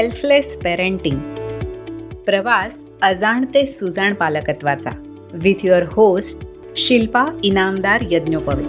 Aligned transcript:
Selfless 0.00 0.58
parenting 0.58 1.18
प्रवास 2.26 2.72
अजाण 3.02 3.44
ते 3.44 3.66
सुजाण 3.66 4.14
पालकत्वाचा. 4.14 4.90
With 5.32 5.54
your 5.64 5.82
host 5.82 6.38
Shilpa 6.76 7.24
Inamdar 7.44 8.04
Yadnyopavit. 8.10 8.66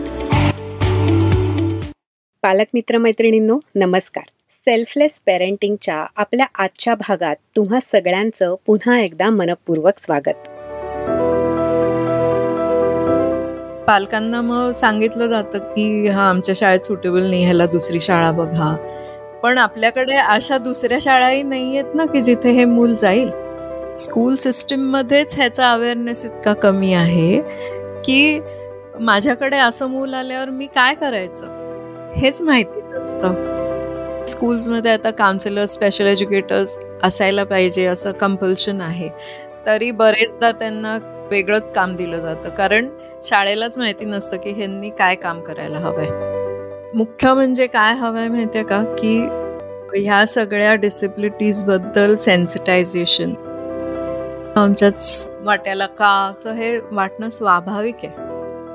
पालक 2.41 2.65
मित्रमैत्रिणींनो 2.73 3.59
नमस्कार. 3.75 4.23
सेल्फलेस 4.51 5.11
पेरेंटिंगच्या 5.25 6.05
आपल्या 6.15 6.45
आजच्या 6.55 6.95
भागात 6.95 7.35
तुम्हा 7.55 7.79
सगळ्यांचं 7.91 8.55
पुन्हा 8.65 8.99
एकदा 8.99 9.29
मनपूर्वक 9.29 9.93
स्वागत. 10.05 10.47
पालकांना 13.87 14.41
मग 14.41 14.73
सांगितलं 14.73 15.27
जातं 15.27 15.57
की 15.57 16.07
हा 16.07 16.29
आमच्या 16.29 16.55
शाळेत 16.57 16.79
सुटेबल 16.79 17.29
नाही 17.29 17.43
ह्याला 17.43 17.65
दुसरी 17.65 18.01
शाळा 18.01 18.31
बघा. 18.31 18.90
पण 19.43 19.57
आपल्याकडे 19.57 20.15
अशा 20.15 20.57
दुसऱ्या 20.57 20.97
शाळाही 21.01 21.43
नाही 21.43 21.77
आहेत 21.77 21.95
ना 21.95 22.05
की 22.05 22.21
जिथे 22.21 22.51
हे 22.51 22.65
मूल 22.65 22.95
जाईल? 22.95 23.31
स्कूल 23.99 24.35
सिस्टीम 24.35 24.91
मध्येच 24.91 25.37
ह्याचा 25.37 25.71
अवेअरनेस 25.71 26.25
इतका 26.25 26.53
कमी 26.53 26.93
आहे 26.93 27.41
की 28.05 28.39
माझ्याकडे 28.99 29.57
असं 29.57 29.87
मूल 29.87 30.13
आल्यावर 30.13 30.49
मी 30.49 30.65
काय 30.65 30.95
करायचं? 30.95 31.45
हेच 32.15 32.41
माहिती 32.41 32.81
नसतं. 32.81 33.61
स्कूल्समध्ये 34.27 34.91
आता 34.91 35.11
काउन्सिलर 35.11 35.65
स्पेशल 35.65 36.05
एज्युकेटर्स 36.05 36.79
असायला 37.03 37.43
पाहिजे 37.43 37.85
असं 37.85 38.11
कंपल्शन 38.11 38.81
आहे. 38.81 39.09
तरी 39.65 39.91
बरेचदा 39.91 40.51
त्यांना 40.51 40.97
वेगळंच 41.31 41.73
काम 41.75 41.95
दिलं 41.95 42.17
जातं. 42.17 42.49
कारण 42.49 42.87
शाळेलाच 43.23 43.77
माहिती 43.77 44.05
नसतं 44.05 44.37
की 44.37 44.51
ह्यांनी 44.51 44.89
काय 44.89 45.15
काम 45.15 45.41
करायला 45.41 45.77
हवंय. 45.77 46.40
मुख्य 46.95 47.33
म्हणजे 47.33 47.67
काय 47.67 47.93
हवंय 47.93 48.27
माहितीये 48.27 48.63
का? 48.63 48.83
की 48.83 49.27
ह्या 50.03 50.25
सगळ्या 50.27 50.75
डिसिबिलिटीजबद्दल 50.75 52.15
सेन्सिटायझेशन 52.15 53.33
आमच्याच 54.55 55.27
वाट्याला 55.41 55.85
का? 55.85 56.33
तर 56.45 56.51
हे 56.51 56.79
वाटणं 56.91 57.29
स्वाभाविक 57.29 57.95
आहे. 58.03 58.21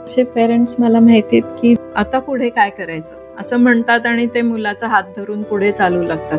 असे 0.05 0.25
पेरेंट्स 0.25 0.77
मला 0.79 1.01
माहिती 1.01 1.39
आहेत 1.39 1.59
की 1.63 1.75
आता 1.97 2.19
पुढे 2.19 2.49
काय 2.49 2.71
करायचं? 2.71 3.15
असं 3.39 3.57
म्हणतात 3.57 4.07
आणि 4.07 4.27
ते 4.27 4.43
मुलाचा 4.43 4.87
हात 4.87 5.03
धरून 5.17 5.43
पुढे 5.43 5.73
चालू 5.73 6.03
लागतात. 6.03 6.39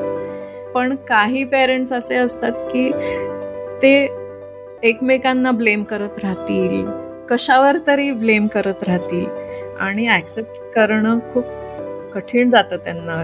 पण 0.74 0.96
काही 0.96 1.44
पेरेंट्स 1.44 1.94
असे 1.94 2.16
असतात 2.16 2.52
की 2.52 2.92
ते 3.82 4.10
एकमेकांना 4.84 5.52
ब्लेम 5.52 5.84
करत 5.84 6.24
राहतील. 6.24 6.88
कशावर 7.30 7.78
तरी 7.88 8.12
ब्लेम 8.12 8.48
करत 8.48 8.84
राहतील. 8.88 9.26
आणि 9.80 10.12
ऍक्सेप्ट 10.12 10.76
करणं 10.76 11.20
खूप 11.34 11.46
कठीण 12.20 12.50
जातं 12.50 12.78
त्यांना. 12.78 13.24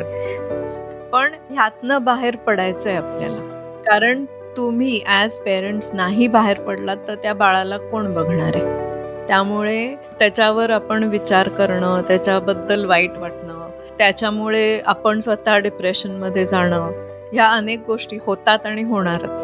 पण 1.13 1.31
ह्यातनं 1.49 2.03
बाहेर 2.03 2.35
पडायचंय 2.35 2.95
आपल्याला. 2.95 3.49
कारण 3.87 4.25
तुम्ही 4.57 5.01
ॲज 5.07 5.39
पेरेंट्स 5.39 5.93
नाही 5.93 6.27
बाहेर 6.27 6.59
पडलात 6.59 6.97
तर 7.07 7.15
त्या 7.15 7.33
बाळाला 7.33 7.77
कोण 7.77 8.13
बघणार 8.13 8.51
आहे? 8.55 8.93
त्यामुळे 9.27 9.95
त्याच्यावर 10.19 10.69
आपण 10.69 11.03
विचार 11.03 11.49
करणं 11.49 12.01
त्याच्याबद्दल 12.01 12.85
वाईट 12.85 13.11
वाटणं 13.17 13.69
त्याच्यामुळे 13.97 14.79
आपण 14.85 15.19
स्वतः 15.19 15.57
डिप्रेशनमध्ये 15.57 16.45
जाणं 16.45 16.91
ह्या 17.33 17.47
अनेक 17.47 17.83
गोष्टी 17.87 18.17
होतात 18.25 18.59
आणि 18.65 18.83
होणारच. 18.83 19.43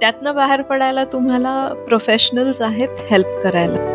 त्यातनं 0.00 0.34
बाहेर 0.34 0.62
पडायला 0.62 1.04
तुम्हाला 1.04 1.84
प्रोफेशनल्स 1.88 2.62
आहेत 2.62 2.88
हेल्प 3.10 3.26
करायला. 3.42 3.94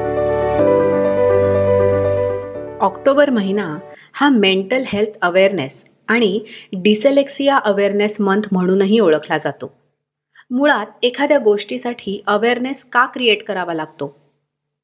ऑक्टोबर 2.81 3.30
महिना 3.30 3.78
हा 4.16 4.30
मेंटल 4.30 4.83
हेल्थ 4.88 5.17
अवेअरनेस 5.22 5.83
आणि 6.08 6.39
डिसेलेक्सिया 6.73 7.58
अवेअरनेस 7.58 8.22
मंथ 8.22 8.42
म्हणूनही 8.52 9.00
ओळखला 9.00 9.38
जातो. 9.38 9.73
मुळात 10.52 10.86
एखाद्या 11.03 11.38
गोष्टीसाठी 11.38 12.23
अवेअरनेस 12.28 12.83
का 12.83 13.05
क्रिएट 13.05 13.43
करावा 13.43 13.73
लागतो? 13.73 14.15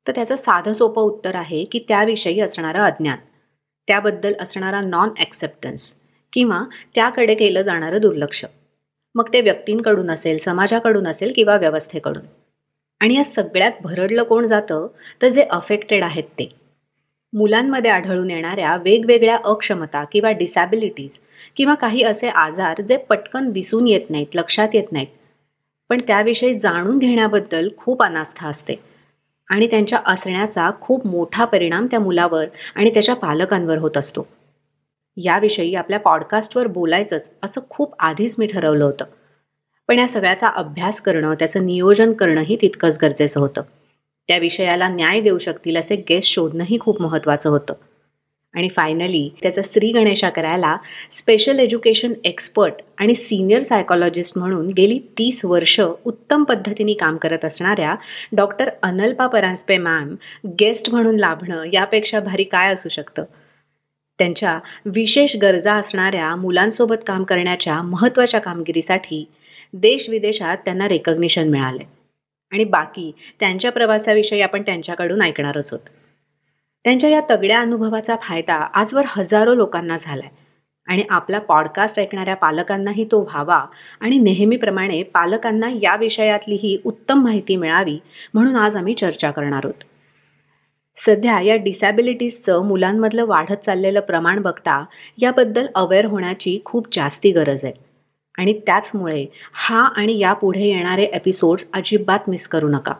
तर 0.08 0.12
त्याचं 0.16 0.36
साधं 0.36 0.74
सोपं 0.74 1.02
उत्तर 1.02 1.36
आहे 1.36 1.64
की 1.64 1.80
त्याविषयी 1.88 2.40
असणारं 2.40 2.80
अज्ञान. 2.80 3.18
त्याबद्दल 3.88 4.34
असणारा 4.40 4.82
नॉन 4.82 5.10
ॲक्सेप्टन्स 5.18 5.94
किंवा 6.34 6.64
त्याकडे 6.96 7.36
केलं 7.36 7.62
जाणारं 7.62 8.02
दुर्लक्ष. 8.02 8.46
मग 9.16 9.34
ते 9.34 9.42
व्यक्तींकडून 9.42 10.12
असेल 10.12 10.38
समाजाकडून 10.38 11.08
असेल 11.08 11.34
किंवा 11.36 11.58
व्यवस्थेकडून. 11.58 12.24
आणि 13.00 13.16
या 13.16 13.24
सगळ्यात 13.24 13.72
भरडलं 13.82 14.24
कोण 14.24 14.48
जातं? 14.48 14.88
तर 15.22 15.28
जे 15.28 15.44
अफेक्टेड 15.44 16.04
आहेत 16.04 16.24
ते. 16.24 16.69
मुलांमध्ये 17.34 17.92
आढळून 17.92 18.32
येणाऱ्या 18.32 18.78
वेगवेगळ्या 18.78 19.38
अक्षमता 19.44 20.04
किंवा 20.04 20.32
डिसॅबिलिटीज 20.32 21.10
किंवा 21.58 21.74
काही 21.74 22.04
असे 22.04 22.28
आजार 22.28 22.82
जे 22.82 22.98
पटकन 22.98 23.52
दिसून 23.52 23.88
येत 23.88 24.10
नाहीत 24.10 24.36
लक्षात 24.36 24.68
येत 24.74 24.92
नाहीत. 24.92 25.08
पण 25.90 26.02
त्याविषयी 26.08 26.60
जाणून 26.60 26.98
घेण्याबद्दल 26.98 27.70
खूप 27.78 28.04
अनास्था 28.04 28.48
असते. 28.48 28.76
आणि 29.50 29.68
त्यांच्या 29.68 30.00
असण्याचा 30.06 30.72
खूप 30.82 31.08
मोठा 31.08 31.46
परिणाम 31.46 31.86
त्या 31.86 32.00
मुलावर 32.00 32.46
आणि 32.76 32.94
त्याच्या 32.94 33.16
पालकांवर 33.16 33.78
होत 33.78 33.98
असतो. 33.98 34.28
याविषयी 35.18 35.76
आपल्या 35.76 36.00
पॉडकास्टवर 36.00 36.68
बोलायचंच 36.68 37.32
असं 37.44 37.62
खूप 37.70 37.96
आधीच 38.00 38.36
मी 38.40 38.48
ठरवलं 38.48 38.86
होतं. 38.86 39.06
पण 39.88 40.00
या 40.00 40.08
सगळ्याचा 40.08 40.48
अभ्यास 40.48 41.02
करणं 41.02 41.34
त्याचं 41.34 41.66
नियोजन 41.66 42.14
करणंही 42.14 42.58
तितकंच 42.62 42.98
गरजेचं 43.02 43.40
होतं. 43.40 43.62
त्या 44.30 44.38
विषयाला 44.38 44.88
न्याय 44.88 45.22
देऊ 45.22 45.38
शकतील 45.38 45.78
असे 45.78 45.96
गेस्ट 46.10 46.34
शोधणंही 46.34 46.78
खूप 46.80 47.02
महत्त्वाचं 47.02 47.50
होतं. 47.50 47.74
आणि 48.56 48.68
फायनली 48.76 49.30
त्याचा 49.42 49.62
श्री 49.74 49.92
गणेशा 49.92 50.30
करायला 50.30 50.76
स्पेशल 51.18 51.60
एज्युकेशन 51.60 52.14
एक्सपर्ट 52.24 52.74
आणि 52.98 53.16
सिनियर 53.16 53.64
सायकॉलॉजिस्ट 53.64 54.38
म्हणून 54.38 54.68
गेली 54.68 55.00
तीस 55.18 55.42
वर्ष 55.46 55.80
उत्तम 56.06 56.44
पद्धतीने 56.44 56.94
काम 56.94 57.18
करत 57.18 57.46
असणाऱ्या 57.46 57.96
doctor 58.36 58.70
Analpa 58.84 59.28
Paranjpe 59.28 59.78
ma'am 59.78 60.16
guest 60.60 60.90
म्हणून 60.90 61.16
लाभणं 61.16 61.64
यापेक्षा 61.74 62.20
भारी 62.20 62.44
काय 62.44 62.74
असू 62.74 62.90
शकतं? 62.90 63.24
त्यांच्या 64.20 64.60
विशेष 64.86 65.36
गरजा 65.36 65.74
असणाऱ्या 65.74 66.36
मुलांसोबत 66.36 67.04
काम 67.08 67.24
करण्याच्या 67.24 67.82
महत्त्वाच्या 67.82 68.40
कामगिरीसाठी 68.40 69.26
देशविदेशात 69.74 70.58
त्यांना 70.58 70.88
रेकग्निशन 70.88 71.50
मिळाले 71.50 71.99
आणि 72.52 72.64
बाकी 72.64 73.12
त्यांच्या 73.40 73.72
प्रवासाविषयी 73.72 74.42
आपण 74.42 74.62
त्यांच्याकडून 74.62 75.22
ऐकणारच 75.22 75.74
आहोत. 75.74 75.90
त्यांच्या 76.84 77.10
या 77.10 77.22
तगड्या 77.30 77.60
अनुभवाचा 77.60 78.16
फायदा 78.16 78.54
आजवर 78.54 79.04
हजारो 79.08 79.54
लोकांना 79.54 79.98
झाला 80.00 80.24
आहे 80.26 80.38
आणि 80.88 81.04
आपला 81.10 81.40
पॉडकास्ट 81.40 82.00
ऐकणाऱ्या 82.00 82.36
पालकांनाही 82.36 83.06
तो 83.12 83.22
व्हावा 83.22 83.66
आणि 84.00 84.18
नेहमीप्रमाणे 84.18 85.04
पालकांना 85.04 85.70
या 85.82 85.96
विषयातलीही 85.96 86.78
उत्तम 86.86 87.24
माहिती 87.24 87.56
मिळावी 87.56 88.00
म्हणून 88.34 88.56
आज 88.56 88.76
आम्ही 88.76 88.94
चर्चा 88.94 89.32
करणार 89.32 89.62
आहोत. 89.64 89.84
सध्या 90.98 91.42
या 91.42 91.56
डिसॅबिलिटीजचं 91.56 92.66
मुलांमधलं 92.66 93.26
वाढत 93.26 93.66
चाललेलं 93.66 94.00
प्रमाण 94.00 94.42
बघता 94.42 94.86
याबद्दल 95.18 95.68
अवेअर 95.76 96.06
होण्याची 96.06 96.60
खूप 96.66 96.88
जास्ती 96.92 97.32
गरज 97.32 97.60
आहे. 97.64 97.89
आणि 98.40 98.54
त्याचमुळे 98.66 99.26
हा 99.54 99.80
आणि 99.98 100.18
यापुढे 100.20 100.68
येणारे 100.68 101.04
एपिसोड्स 101.14 101.66
अजिबात 101.74 102.30
मिस 102.30 102.48
करू 102.48 102.70
नका. 102.70 102.94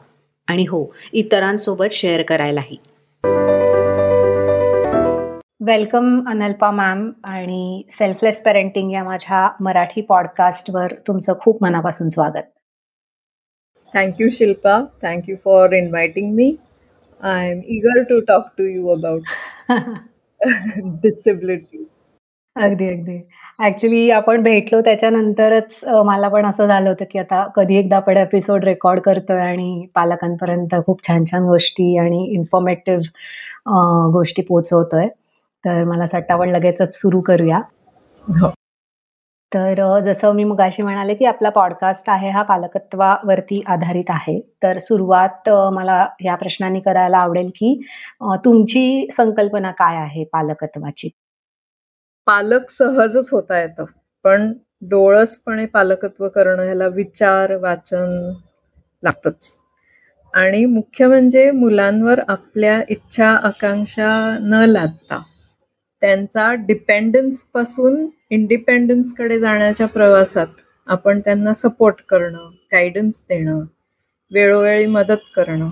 आणि 0.48 0.66
हो 0.66 0.86
इतरांसोबत 1.14 1.94
शेअर 1.94 2.22
करायलाही. 2.22 2.78
वेलकम 5.62 6.30
अनल्पा 6.30 6.72
मॅम 6.72 7.10
आणि 7.24 7.84
सेल्फलेस 8.00 8.42
पेरेंटिंग 8.44 8.92
या 8.92 9.04
माझ्या 9.04 9.48
मराठी 9.60 10.02
पॉडकास्टवर 10.02 10.94
तुमचं 11.08 11.34
खूप 11.40 11.64
मनापासून 11.64 12.10
स्वागत. 12.10 12.50
Thank you 13.94 14.30
Shilpa 14.30 14.80
thank you 15.02 15.36
for 15.46 15.74
inviting 15.74 16.34
me 16.36 16.56
I 17.24 17.50
am 17.52 17.62
eager 17.66 18.04
to 18.04 18.20
talk 18.28 18.48
to 18.58 18.64
you 18.64 18.88
about 18.90 19.22
disability 21.04 21.86
अगदी 22.56 22.90
अगदी. 22.90 23.18
ऍक्च्युली 23.60 24.10
आपण 24.12 24.42
भेटलो 24.44 24.80
त्याच्यानंतरच 24.82 25.80
मला 26.06 26.28
पण 26.28 26.46
असं 26.46 26.68
झालं 26.68 26.90
होतं 26.90 27.06
की 27.12 27.20
आता 27.20 27.44
कधी 27.56 27.76
एकदा 27.76 27.96
आपण 27.96 28.18
एपिसोड 28.18 28.64
रेकॉर्ड 28.64 29.00
करतोय 29.00 29.40
आणि 29.40 29.86
पालकांपर्यंत 29.96 30.76
खूप 30.86 31.08
छान 31.08 31.26
छान 31.26 31.44
गोष्टी 31.44 31.98
आणि 31.98 32.24
इन्फॉर्मेटिव्ह 32.34 34.08
गोष्टी 34.14 34.42
पोचवतोय 34.42 35.08
तर 35.64 35.84
मला 35.84 36.04
असं 36.04 36.18
वाटतं 36.18 36.34
आपण 36.34 36.50
लगेचच 36.50 36.96
सुरू 36.96 37.22
करूया. 37.22 37.58
हो. 38.28 38.50
तर 39.52 40.00
जसं 40.00 40.34
मी 40.34 40.44
मगाशी 40.44 40.82
म्हणाले 40.82 41.14
की 41.14 41.26
आपला 41.26 41.50
पॉडकास्ट 41.50 42.10
आहे 42.10 42.30
हा 42.30 42.42
पालकत्वावरती 42.44 43.62
आधारित 43.68 44.10
आहे. 44.10 44.40
तर 44.64 44.78
सुरुवात 44.80 45.50
मला 45.74 46.06
या 46.26 46.36
प्रश्नाने 46.36 46.80
करायला 46.80 47.18
आवडेल 47.18 47.50
की 47.56 47.74
तुमची 48.46 49.08
संकल्पना 49.18 49.72
काय 49.72 49.98
आहे 49.98 50.24
पालकत्वाची? 50.24 51.10
पालक 52.28 52.70
सहजच 52.70 53.30
होता 53.32 53.62
येतं. 53.62 53.86
पण 54.24 54.54
डोळसपणे 54.82 55.66
पालकत्व 55.66 56.28
करणं 56.30 56.64
ह्याला 56.64 56.88
विचार 56.88 57.56
वाचन 57.56 58.32
लागतच. 59.04 59.58
आणि 60.34 60.66
मुख्य 60.66 61.08
म्हणजे 61.08 61.52
मुलांवर 61.52 62.20
आपल्या 62.28 62.82
इच्छा 62.90 63.30
आकांक्षा 63.30 64.38
न 64.42 64.54
लादता 64.54 65.22
त्यांचा 66.02 66.54
डिपेंडन्सपासून 66.54 68.06
इंडिपेंडन्सकडे 68.30 69.40
जाण्याच्या 69.40 69.88
प्रवासात 69.88 70.48
आपण 70.88 71.20
त्यांना 71.20 71.54
सपोर्ट 71.54 71.96
करणं 72.10 72.50
गायडन्स 72.72 73.22
देणं 73.30 73.60
वेळोवेळी 74.32 74.86
मदत 74.86 75.26
करणं 75.36 75.70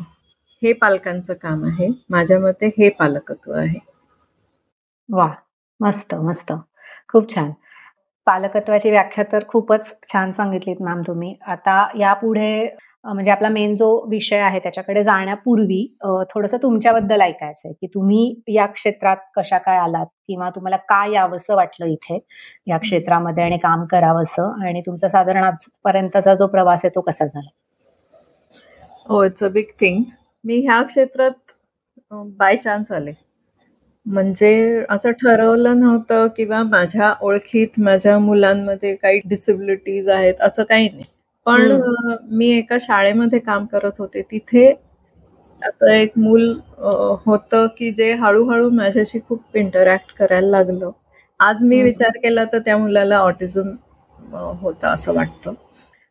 हे 0.62 0.74
पालकांचं 0.74 1.34
काम 1.34 1.66
आहे. 1.66 1.88
माझ्या 2.10 2.40
मते 2.40 2.68
हे 2.68 2.90
पालकत्व 2.90 3.52
आहे. 3.52 3.80
वा. 5.10 5.34
मस्त 5.80 6.14
मस्त. 6.28 6.52
खूप 7.10 7.30
छान. 7.30 7.52
पालकत्वाची 8.28 8.90
व्याख्या 8.92 9.24
तर 9.32 9.44
खूपच 9.48 9.88
छान 10.14 10.32
सांगितलीत 10.32 10.82
मॅम 10.82 11.02
तुम्ही. 11.08 11.36
आता 11.48 11.88
यापुढे 11.98 12.52
म्हणजे 13.06 13.32
आपला 13.32 13.50
मेन 13.50 13.76
जो 13.76 13.88
विषय 14.10 14.38
आहे 14.40 14.60
त्याच्याकडे 14.60 15.04
जाण्यापूर्वी 15.04 15.86
थोडंसं 16.32 16.58
तुमच्याबद्दल 16.64 17.22
ऐकायचं 17.22 17.68
आहे 17.68 17.74
की 17.74 17.88
तुम्ही 17.94 18.24
या 18.50 18.66
क्षेत्रात 18.68 19.18
कशा 19.36 19.58
काय 19.58 19.78
आलात 19.80 20.06
किंवा 20.28 20.50
तुम्हाला 20.50 20.78
काय 20.90 21.12
यावंसं 21.14 21.56
वाटलं 21.56 21.86
इथे? 21.88 22.20
या 22.68 22.78
क्षेत्रामध्ये 22.78 23.44
आणि 23.44 23.58
काम 23.58 23.86
करावंसं 23.92 24.66
आणि 24.68 24.82
तुमचा 24.86 25.10
साधारण 25.10 25.44
आजपर्यंतचा 25.44 26.34
जो 26.36 26.48
प्रवास 26.48 26.82
आहे 26.86 26.96
तो 26.96 27.02
कसा 27.02 27.26
झाला? 27.26 27.50
हो 29.06 29.24
इट्स 29.24 29.44
अ 29.44 29.48
बिग 29.50 29.72
थिंग 29.82 30.04
मी 30.44 30.60
ह्या 30.62 30.82
क्षेत्रात 30.84 31.52
बाय 32.12 32.56
चान्स 32.58 32.92
आले. 32.92 33.12
म्हणजे 34.08 34.84
असं 34.90 35.12
ठरवलं 35.14 35.80
नव्हतं 35.80 36.28
किंवा 36.38 36.62
माझ्या 36.64 37.14
ओळखीत 37.22 37.80
माझ्या 37.80 38.18
मुलांमध्ये 38.20 38.94
काही 38.96 39.20
डिसेबिलिटीज 39.26 40.10
आहेत 40.10 40.42
असं 40.42 40.64
काही 40.64 40.90
नाही. 40.90 41.04
पण 41.46 41.82
मी 42.32 42.50
एका 42.52 42.78
शाळेमध्ये 42.82 43.40
काम 43.40 43.66
करत 43.66 44.00
होते. 44.00 44.22
तिथे 44.22 44.70
असं 45.62 45.92
एक 45.92 46.18
मूल 46.18 46.52
होतं 47.26 47.68
की 47.78 47.92
जे 47.92 48.12
हळूहळू 48.16 48.70
माझ्याशी 48.72 49.20
खूप 49.30 49.56
इंटरॅक्ट 49.56 50.14
करायला 50.18 50.48
लागलं. 50.50 50.92
आज 51.40 51.64
मी 51.66 51.82
विचार 51.84 52.18
केला 52.24 52.44
तर 52.54 52.60
त्या 52.60 52.78
मुलाला 52.78 53.18
ऑटिझम 53.20 53.70
होता 54.62 54.92
असं 54.92 55.14
वाटतं. 55.16 55.54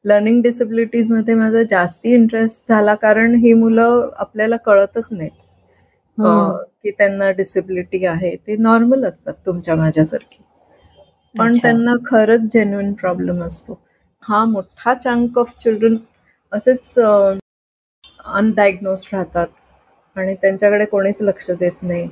लर्निंग 0.05 0.43
डिसेबिलिटीजमध्ये 0.43 1.35
माझा 1.35 1.63
जास्ती 1.71 2.13
इंटरेस्ट 2.15 2.69
झाला 2.69 2.95
कारण 2.97 3.35
ही 3.37 3.53
मुलं 3.55 4.09
आपल्याला 4.17 4.57
कळतच 4.67 5.09
नाही 5.11 5.31
की 6.19 6.91
त्यांना 6.91 7.31
डिसेबिलिटी 7.37 8.05
आहे 8.07 8.35
ते 8.37 8.57
नॉर्मल 8.59 9.05
असतात 9.05 9.35
तुमच्या 9.47 9.75
माझ्यासारखी. 9.77 10.43
पण 11.35 11.57
त्यांना 11.63 11.95
खरंच 12.07 12.49
जेन्युन 12.53 12.93
प्रॉब्लेम 12.95 13.43
असतो. 13.45 13.79
हा 14.23 14.45
मोठा 14.45 14.95
चंक 14.95 15.39
ऑफ 15.39 15.53
चिल्ड्रन 15.59 15.97
असेच 16.53 16.95
अनडायग्नोज 18.31 19.07
राहतात 19.13 19.47
आणि 20.17 20.35
त्यांच्याकडे 20.35 20.85
कोणीच 20.87 21.23
लक्ष 21.23 21.51
देत 21.51 21.83
नाही. 21.83 22.09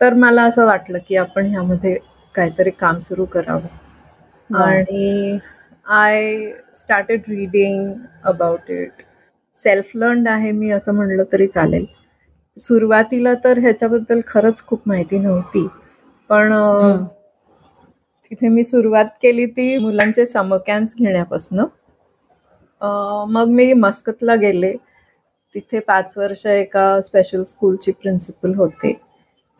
तर 0.00 0.14
मला 0.14 0.42
असं 0.44 0.66
वाटलं 0.66 0.98
की 1.08 1.16
आपण 1.16 1.46
ह्यामध्ये 1.46 1.96
काहीतरी 2.34 2.70
काम 2.72 2.98
सुरू 3.00 3.24
करावं. 3.26 3.66
आणि 4.50 5.38
I 5.86 6.50
started 6.76 7.22
reading 7.28 7.92
about 8.24 8.70
it 8.70 9.02
self 9.58 9.90
learn 9.94 10.26
आहे 10.26 10.50
मी 10.52 10.70
असं 10.70 10.94
म्हणलं 10.94 11.22
तरी 11.32 11.46
चालेल. 11.48 11.84
सुरुवातीला 12.56 13.32
तर 13.44 13.58
ह्याच्याबद्दल 13.58 14.20
खरंच 14.26 14.64
खूप 14.66 14.82
माहिती 14.86 15.18
नव्हती. 15.18 15.66
पण 16.30 16.52
तिथे 18.30 18.48
मी 18.48 18.64
सुरुवात 18.64 19.04
केली 19.22 19.46
ती 19.46 19.76
मुलांचे 19.78 20.26
समर 20.26 20.58
कॅम्प्स 20.66 20.94
घेण्यापासून. 20.98 21.60
मग 23.32 23.48
मी 23.48 23.72
मस्कतला 23.72 24.34
गेले. 24.36 24.72
तिथे 25.54 25.78
पाच 25.80 26.12
वर्ष 26.16 26.46
एका 26.46 27.00
स्पेशल 27.02 27.42
स्कूलची 27.42 27.92
प्रिन्सिपल 27.92 28.54
होते. 28.54 28.92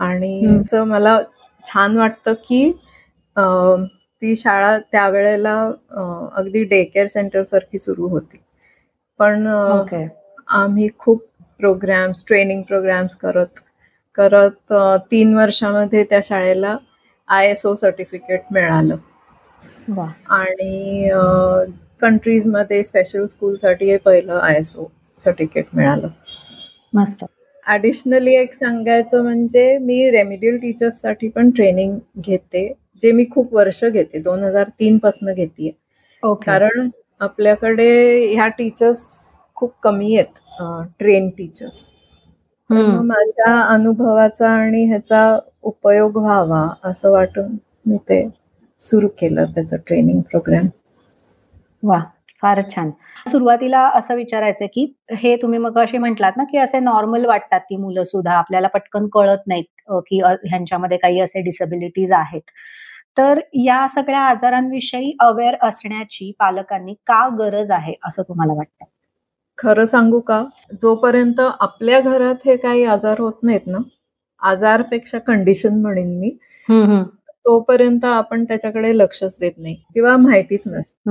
आणि 0.00 0.46
असं 0.58 0.84
मला 0.86 1.18
छान 1.64 1.96
वाटतं 1.98 2.32
की 2.48 2.70
ती 4.22 4.34
शाळा 4.36 4.78
त्यावेळेला 4.92 5.54
अगदी 6.36 6.62
डे 6.64 6.82
केअर 6.84 7.06
सेंटर 7.06 7.42
सारखी 7.42 7.78
सुरू 7.78 8.08
होती. 8.08 8.42
पण 9.20 9.46
आम्ही 9.46 10.88
खूप 10.98 11.24
प्रोग्राम्स 11.60 12.24
ट्रेनिंग 12.28 12.62
प्रोग्राम्स 12.64 13.14
करत 13.16 13.60
करत 14.18 14.72
तीन 15.10 15.34
वर्षामध्ये 15.36 16.04
त्या 16.10 16.20
शाळेला 16.24 16.76
आय 17.28 17.50
एस 17.50 17.64
ओ 17.66 17.74
सर्टिफिकेट 17.74 18.42
मिळालं. 18.52 18.96
आणि 20.30 21.08
कंट्रीजमध्ये 22.02 22.82
स्पेशल 22.84 23.26
स्कूलसाठी 23.26 23.90
हे 23.90 23.96
पहिलं 23.96 24.38
आय 24.38 24.56
एस 24.58 24.74
ओ 24.78 24.84
सर्टिफिकेट 25.24 25.66
मिळालं. 25.74 26.08
मस्त. 26.94 27.24
ॲडिशनली 27.66 28.34
एक 28.36 28.52
सांगायचं 28.54 29.22
म्हणजे 29.22 29.76
मी 29.78 30.08
रेमिडियल 30.10 30.56
टीचर्ससाठी 30.58 31.28
पण 31.28 31.50
ट्रेनिंग 31.50 31.98
घेते 32.20 32.68
जे 33.02 33.12
मी 33.12 33.24
खूप 33.30 33.54
वर्ष 33.54 33.84
घेते 33.84 34.18
दोन 34.22 34.44
हजार 34.44 34.68
तीन 34.80 34.98
पासन 34.98 35.32
घेते 35.32 35.70
कारण 36.42 36.88
आपल्याकडे 37.20 37.88
ह्या 38.34 38.46
टीचर्स 38.58 39.04
खूप 39.56 39.72
कमी 39.82 40.16
आहेत 40.16 40.62
ट्रेन 40.98 41.28
टीचर्स 41.30 41.84
माझ्या 42.70 43.60
अनुभवाचा 43.64 44.48
आणि 44.50 44.84
ह्याचा 44.84 45.38
उपयोग 45.62 46.16
व्हावा 46.16 46.66
असं 46.84 47.10
वाटून 47.10 47.56
मी 47.86 47.96
ते 48.08 48.26
सुरू 48.82 49.08
केलं 49.18 49.44
त्याचं 49.54 49.76
ट्रेनिंग 49.86 50.20
प्रोग्राम 50.20 50.66
वा 51.82 51.98
फारच 52.42 52.74
छान. 52.74 52.90
सुरुवातीला 53.26 53.80
असं 53.94 54.14
विचारायचं 54.14 54.66
की 54.66 54.84
हे 55.12 55.34
तुम्ही 55.36 55.58
मग 55.58 55.78
असे 55.78 55.98
म्हटलात 55.98 56.32
ना 56.36 56.44
की 56.44 56.58
असे 56.58 56.78
नॉर्मल 56.80 57.24
वाटतात 57.26 57.60
ती 57.60 57.76
मुलं 57.76 58.04
सुद्धा 58.04 58.32
आपल्याला 58.32 58.68
पटकन 58.68 59.06
कळत 59.08 59.46
नाहीत 59.46 59.92
की 60.06 60.20
ह्यांच्यामध्ये 60.22 60.98
काही 60.98 61.20
असे 61.20 61.40
डिसेबिलिटीज 61.42 62.12
आहेत. 62.12 62.42
तर 63.16 63.40
या 63.56 63.86
सगळ्या 63.94 64.20
आजारांविषयी 64.20 65.12
अवेअर 65.20 65.56
असण्याची 65.62 66.30
पालकांनी 66.38 66.94
का 67.06 67.26
गरज 67.38 67.70
आहे 67.70 67.94
असं 68.06 68.22
तुम्हाला 68.22 68.52
वाटतं? 68.52 68.84
खरं 69.58 69.84
सांगू 69.86 70.20
का? 70.20 70.42
जोपर्यंत 70.82 71.40
आपल्या 71.40 72.00
घरात 72.00 72.46
हे 72.46 72.56
काही 72.56 72.84
आजार 72.86 73.20
होत 73.20 73.42
नाहीत 73.42 73.66
ना 73.66 73.78
आजारपेक्षा 74.42 75.18
कंडिशन 75.26 75.80
म्हणेन 75.82 76.18
मी 76.20 76.30
तोपर्यंत 77.46 78.04
आपण 78.04 78.44
त्याच्याकडे 78.44 78.96
लक्षच 78.98 79.36
देत 79.40 79.52
नाही 79.58 79.74
किंवा 79.94 80.16
माहितीच 80.16 80.62
नसते. 80.66 81.10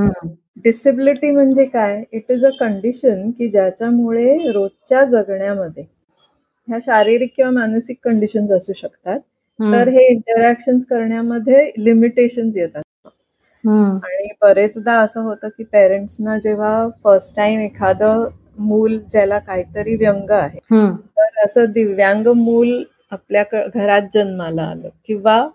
डिसेबिलिटी 0.63 1.31
म्हणजे 1.31 1.65
काय? 1.65 2.01
इट 2.11 2.31
इज 2.31 2.45
अ 2.45 2.49
कंडिशन 2.59 3.29
की 3.31 3.49
ज्याच्यामुळे 3.49 4.51
रोजच्या 4.51 5.03
जगण्यामध्ये 5.05 5.83
ह्या 6.67 6.77
शारीरिक 6.85 7.33
किंवा 7.35 7.51
मानसिक 7.51 7.97
कंडिशन 8.03 8.51
असू 8.53 8.73
शकतात. 8.75 9.19
तर 9.59 9.87
हे 9.89 10.05
इंटरॅक्शन 10.05 10.79
करण्यामध्ये 10.89 11.69
लिमिटेशन 11.77 12.49
येतात. 12.55 12.81
आणि 14.03 14.27
बरेचदा 14.41 14.93
असं 15.01 15.21
होतं 15.21 15.49
की 15.49 15.63
पेरेंट्सना 15.63 16.37
जेव्हा 16.39 16.87
फर्स्ट 17.03 17.35
टाइम 17.35 17.59
एखादं 17.59 18.27
मूल 18.57 18.97
ज्याला 19.11 19.39
काहीतरी 19.39 19.95
व्यंग 19.95 20.31
आहे. 20.31 20.59
तर 21.17 21.43
असं 21.45 21.71
दिव्यांग 21.71 22.27
मूल 22.35 22.83
आपल्या 23.11 23.43
घरात 23.67 24.01
जन्माला 24.13 24.63
आलं 24.63 24.89
किंवा 25.07 25.47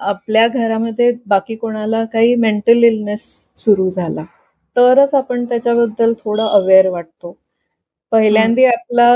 आपल्या 0.00 0.46
घरामध्ये 0.48 1.10
बाकी 1.26 1.54
कोणाला 1.56 2.04
काही 2.12 2.34
मेंटल 2.36 2.84
इलनेस 2.84 3.24
सुरू 3.58 3.88
झाला 3.90 4.22
तरच 4.76 5.14
आपण 5.14 5.44
त्याच्याबद्दल 5.44 6.12
थोडं 6.18 6.46
अवेअर 6.48 6.88
वाटतो. 6.88 7.36
पहिल्यांदा 8.12 8.68
आपला 8.68 9.08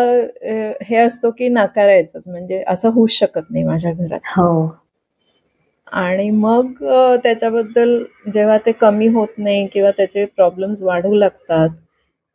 हे 0.83 0.97
असतो 0.97 1.31
की 1.31 1.49
नाकारायचंच 1.49 2.23
म्हणजे 2.27 2.63
असं 2.69 2.91
होऊच 2.91 3.13
शकत 3.13 3.51
नाही 3.51 3.65
माझ्या 3.65 3.93
घरात. 3.93 4.21
हो. 4.29 4.69
आणि 5.93 6.29
मग 6.33 6.73
त्याच्याबद्दल 7.23 8.03
जेव्हा 8.35 8.57
ते 8.67 8.73
कमी 8.73 9.07
होत 9.09 9.39
नाही 9.39 9.67
किंवा 9.73 9.91
त्याचे 9.97 10.25
प्रॉब्लेम्स 10.27 10.83
वाढू 10.83 11.15
लागतात 11.15 11.69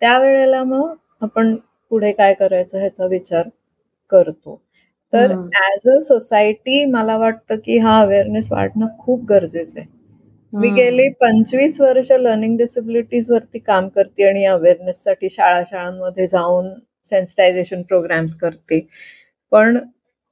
त्यावेळेला 0.01 0.63
मग 0.63 0.93
आपण 1.21 1.55
पुढे 1.91 2.11
काय 2.11 2.33
करायचं 2.33 2.77
ह्याचा 2.79 3.05
विचार 3.05 3.47
करतो. 4.11 4.61
तर 5.13 5.31
ऍज 5.59 5.87
अ 5.89 5.99
सोसायटी 6.03 6.83
मला 6.85 7.15
वाटतं 7.17 7.55
की 7.65 7.77
हा 7.77 7.99
अवेअरनेस 8.01 8.51
वाढणं 8.51 8.87
खूप 8.99 9.23
गरजेचं 9.29 9.79
आहे. 9.79 9.87
मी 10.53 10.69
गेली 10.71 11.07
पंचवीस 11.21 11.79
वर्ष 11.81 12.11
लर्निंग 12.11 12.57
डिसेबिलिटीज 12.57 13.29
वरती 13.31 13.59
काम 13.59 13.87
करते 13.87 14.27
आणि 14.29 14.45
अवेअरनेस 14.45 15.03
साठी 15.03 15.29
शाळा 15.29 15.61
शाळांमध्ये 15.69 16.27
जाऊन 16.27 16.69
सेन्सिटायझेशन 17.11 17.81
प्रोग्राम्स 17.81 18.35
करते. 18.35 18.79
पण 19.51 19.77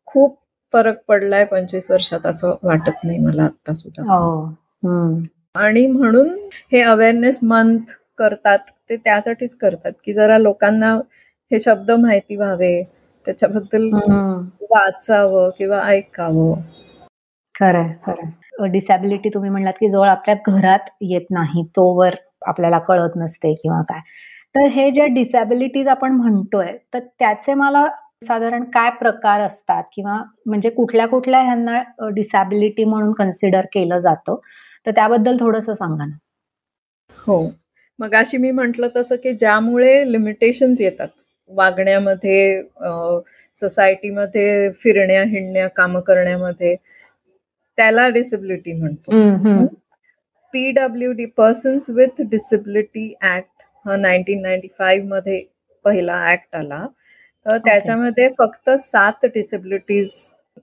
खूप 0.07 0.37
फरक 0.73 0.97
पडलाय 1.07 1.45
पंचवीस 1.45 1.89
वर्षात 1.91 2.25
असं 2.25 2.55
वाटत 2.63 3.03
नाही 3.03 3.17
मला 3.19 3.43
आता 3.43 3.73
सुद्धा. 3.73 4.03
हो. 4.03 5.25
आणि 5.55 5.85
म्हणून 5.87 6.29
हे 6.71 6.81
अवेअरनेस 6.81 7.39
मंथ 7.43 7.91
करतात 8.19 8.59
ते 8.89 8.95
त्यासाठीच 8.95 9.55
करतात 9.55 9.91
की 10.05 10.13
जरा 10.13 10.37
लोकांना 10.37 10.93
हे 11.51 11.59
शब्द 11.59 11.91
माहिती 11.91 12.35
व्हावे 12.35 12.81
त्याच्याबद्दल 13.27 13.89
वाचावं 14.71 15.49
किंवा 15.57 15.81
ऐकावं. 15.85 16.61
खरंय 17.55 17.93
खरंय. 18.05 18.69
डिसॅबिलिटी 18.71 19.29
तुम्ही 19.29 19.49
म्हणलात 19.49 19.73
की 19.79 19.89
जवळ 19.91 20.07
आपल्या 20.09 20.35
घरात 20.47 20.89
येत 21.01 21.25
नाही 21.31 21.63
तोवर 21.77 22.15
आपल्याला 22.47 22.79
कळत 22.79 23.15
नसते 23.17 23.53
किंवा 23.53 23.81
काय. 23.83 23.99
तर 24.55 24.67
हे 24.71 24.89
जे 24.91 25.05
डिसॅबिलिटीज 25.13 25.87
आपण 25.87 26.11
म्हणतोय 26.11 26.71
तर 26.93 26.99
त्याचे 27.19 27.53
मला 27.53 27.85
साधारण 28.23 28.63
काय 28.73 28.89
प्रकार 28.99 29.41
असतात? 29.41 29.83
किंवा 29.93 30.17
म्हणजे 30.45 30.69
कुठल्या 30.69 31.07
कुठल्या 31.07 31.41
ह्यांना 31.41 31.81
डिसॅबिलिटी 32.15 32.83
म्हणून 32.85 33.11
कन्सिडर 33.13 33.65
केलं 33.73 33.99
जातं? 33.99 34.35
तर 34.85 34.91
त्याबद्दल 34.91 35.37
थोडस 35.39 35.69
सांगा 35.71 36.05
ना. 36.05 36.15
हो. 37.17 37.47
मग 37.99 38.13
अशी 38.15 38.37
मी 38.37 38.51
म्हंटल 38.51 38.87
तसं 38.95 39.15
की 39.23 39.33
ज्यामुळे 39.33 40.11
लिमिटेशन्स 40.11 40.81
येतात. 40.81 41.07
वागण्यामध्ये 41.49 42.61
सोसायटीमध्ये 43.61 44.69
फिरण्या 44.83 45.23
हिंडण्या 45.23 45.67
काम 45.75 45.99
करण्यामध्ये 45.99 46.75
त्याला 47.77 48.07
डिसेबिलिटी 48.09 48.73
म्हणतो. 48.73 49.65
PW 50.53 51.11
D 51.11 51.25
persons 51.37 51.89
with 51.89 52.21
disability 52.29 53.13
act 53.25 53.63
हा 53.85 53.95
नाईन्टीन 53.95 54.41
नाईन्टी 54.41 54.67
फाईव्हमध्ये 54.77 55.43
पहिला 55.85 56.23
ऍक्ट 56.31 56.55
आला. 56.55 56.85
तर 57.45 57.57
त्याच्यामध्ये 57.65 58.27
फक्त 58.39 58.69
सात 58.83 59.25
डिसेबिलिटीज 59.33 60.13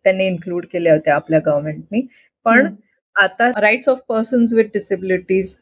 त्यांनी 0.04 0.26
इन्क्लूड 0.26 0.64
केल्या 0.72 0.92
होत्या 0.94 1.14
आपल्या 1.14 1.40
गव्हर्नमेंटनी 1.46 2.00
पण 2.46 2.74
आता 3.16 3.50
rights 3.60 3.88
of 3.88 3.98
persons 4.08 4.52
with 4.52 4.64
disabilities 4.74 5.54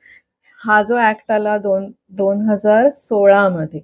हा 0.62 0.83
जो 0.83 0.99
ऍक्ट 1.00 1.31
आला 1.33 1.57
दोन 1.59 1.90
दोन 2.16 2.40
हजार 2.49 2.90
सोळा 2.97 3.49
मध्ये. 3.49 3.81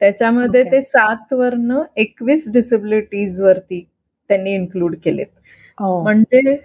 त्याच्यामध्ये 0.00 0.62
ते 0.64 0.80
सात 0.82 1.32
वरन 1.32 1.72
एकवीस 1.96 2.48
डिसेबिलिटीज 2.52 3.40
वरती 3.42 3.80
त्यांनी 4.30 4.54
इन्क्लूड 4.54 4.94
केलेत. 5.04 5.26
oh. 5.78 6.02
म्हणजे 6.02 6.56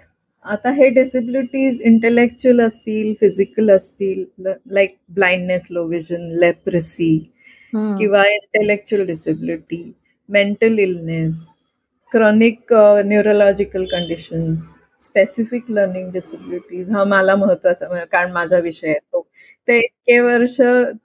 आता 0.44 0.70
हे 0.72 0.88
डिसेबिलिटीज 0.88 1.80
इंटेलेक्च्युअल 1.82 2.60
असतील 2.60 3.12
फिजिकल 3.20 3.70
असतील 3.70 4.24
like 4.74 4.96
blindness 5.14 5.66
low 5.70 5.84
vision 5.86 6.28
leprosy 6.38 7.16
किंवा 7.72 8.24
intellectual 8.26 9.04
disability 9.06 9.82
mental 10.28 10.78
illness 10.78 11.46
chronic 12.12 12.72
neurological 13.06 13.84
conditions 13.84 14.74
specific 15.02 15.70
learning 15.70 16.10
disabilities 16.12 16.90
हा 16.90 17.04
मला 17.04 17.34
महत्त्वाचा 17.36 18.04
कारण 18.04 18.32
माझा 18.32 18.58
विषय 18.58 18.88
आहे 18.88 18.98
तो. 18.98 19.26
ते 19.68 19.78
इतके 19.78 20.18
वर्ष 20.20 20.56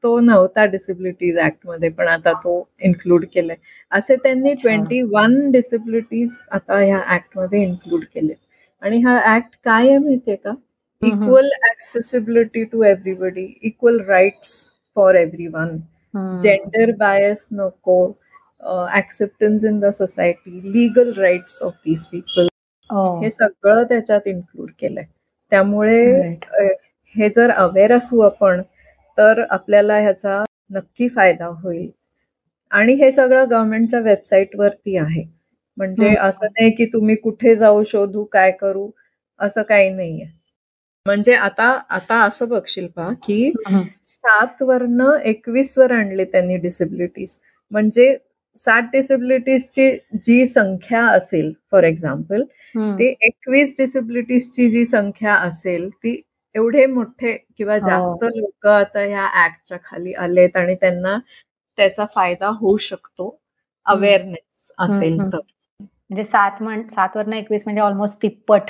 तो 0.03 0.19
नव्हता 0.19 0.65
डिसेबिलिटीज 0.71 1.37
ऍक्टमध्ये 1.45 1.89
पण 1.97 2.07
आता 2.07 2.33
तो 2.43 2.53
इन्क्लूड 2.85 3.25
केलाय. 3.33 3.55
असे 3.91 4.15
त्यांनी 4.15 4.53
ट्वेंटी 4.61 5.01
वन 5.13 5.49
डिसेबिलिटीज 5.51 6.29
आता 6.51 6.79
ह्या 6.79 7.01
ऍक्टमध्ये 7.15 7.61
इन्क्लूड 7.63 8.03
केले 8.13 8.33
आणि 8.81 8.99
हा 9.01 9.17
ऍक्ट 9.35 9.55
काय 9.65 9.87
आहे 9.89 9.97
माहितीये 9.97 10.35
का? 10.35 10.53
Equal 11.01 11.49
accessibility 11.69 12.63
to 12.71 12.83
everybody 12.83 13.45
equal 13.63 13.99
rights 14.07 14.51
for 14.97 15.15
every 15.15 15.47
one 15.53 15.77
gender 16.41 16.91
bias 16.99 17.47
नको 17.51 17.97
acceptance 18.97 19.63
in 19.65 19.79
the 19.79 19.89
society 19.93 20.71
legal 20.73 21.11
rights 21.17 21.61
of 21.63 21.73
these 21.85 22.05
people 22.11 22.47
हे 23.23 23.29
सगळं 23.31 23.83
त्याच्यात 23.89 24.27
इन्क्लूड 24.27 24.69
केलंय. 24.79 25.03
त्यामुळे 25.51 26.35
हे 27.15 27.29
जर 27.29 27.51
अवेअर 27.51 27.95
असू 27.95 28.19
आपण 28.21 28.61
तर 29.17 29.43
आपल्याला 29.49 29.97
ह्याचा 29.99 30.43
नक्की 30.71 31.07
फायदा 31.09 31.45
होईल. 31.63 31.89
आणि 32.71 32.93
हे 32.95 33.11
सगळं 33.11 33.45
गव्हर्नमेंटच्या 33.49 33.99
वेबसाईटवरती 33.99 34.97
आहे. 34.97 35.23
म्हणजे 35.77 36.13
असं 36.17 36.45
नाही 36.47 36.71
की 36.71 36.85
तुम्ही 36.93 37.15
कुठे 37.15 37.55
जाऊ 37.55 37.83
शोधू 37.87 38.23
काय 38.31 38.51
करू 38.51 38.89
असं 39.39 39.61
काही 39.61 39.89
नाहीये. 39.89 40.25
म्हणजे 41.05 41.33
आता 41.35 41.67
आता 41.89 42.19
असं 42.25 42.47
बघशील 42.49 42.87
पा 42.95 43.09
की 43.23 43.51
सात 44.07 44.61
वरन 44.61 45.01
एकवीस 45.25 45.77
वर 45.77 45.91
आणले 45.91 46.25
त्यांनी 46.25 46.57
डिसेबिलिटीज 46.57 47.37
म्हणजे 47.71 48.15
सात 48.61 48.83
डिसेबिलिटीजची 48.91 49.89
जी 50.17 50.45
संख्या 50.47 51.05
असेल 51.07 51.51
फॉर 51.71 51.83
एक्झाम्पल 51.83 52.43
ते 52.99 53.07
एकवीस 53.21 53.73
डिसेबिलिटीजची 53.77 54.69
जी 54.71 54.85
संख्या 54.85 55.33
असेल 55.37 55.89
ती 55.89 56.15
एवढे 56.55 56.85
मोठे 56.85 57.33
किंवा 57.57 57.75
हो. 57.75 57.79
जास्त 57.79 58.23
लोक 58.35 58.67
आता 58.67 58.99
ह्या 58.99 59.27
ऍक्टच्या 59.45 59.77
खाली 59.85 60.13
आलेत 60.13 60.57
आणि 60.57 60.75
त्यांना 60.75 61.17
त्याचा 61.77 62.05
फायदा 62.05 62.49
होऊ 62.59 62.77
शकतो. 62.77 63.39
अवेअरनेस 63.85 64.71
असेल 64.77 65.17
तर. 65.19 65.39
म्हणजे 65.79 66.23
सात 66.23 66.61
म्हण 66.61 66.81
सात 66.87 67.17
वरनं 67.17 67.35
एकवीस 67.35 67.63
म्हणजे 67.65 67.81
ऑलमोस्ट 67.81 68.21
तिप्पट. 68.21 68.69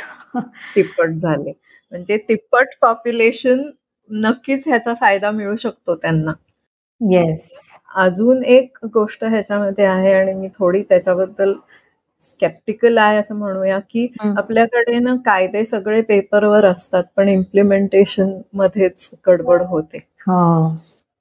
तिप्पट 0.75 1.09
झाले. 1.09 1.51
म्हणजे 1.91 2.17
तिप्पट 2.29 2.67
पॉप्युलेशन 2.81 3.61
नक्कीच 4.09 4.63
ह्याचा 4.67 4.93
फायदा 4.93 5.31
मिळू 5.31 5.55
शकतो 5.55 5.95
त्यांना. 5.95 6.31
येस 7.01 7.51
अजून 7.95 8.43
एक 8.43 8.77
गोष्ट 8.93 9.23
ह्याच्यामध्ये 9.23 9.85
आहे 9.85 10.13
आणि 10.13 10.33
मी 10.33 10.47
थोडी 10.59 10.81
त्याच्याबद्दल 10.83 11.53
स्केप्टिकल 12.23 12.97
आहे 12.97 13.17
असं 13.17 13.35
म्हणूया 13.35 13.79
की 13.91 14.07
आपल्याकडे 14.37 14.99
ना 14.99 15.15
कायदे 15.25 15.63
सगळे 15.65 16.01
पेपरवर 16.01 16.65
असतात 16.65 17.03
पण 17.15 17.29
इम्प्लिमेंटेशन 17.29 18.31
मध्येच 18.53 19.09
गडबड 19.27 19.61
होते. 19.61 19.97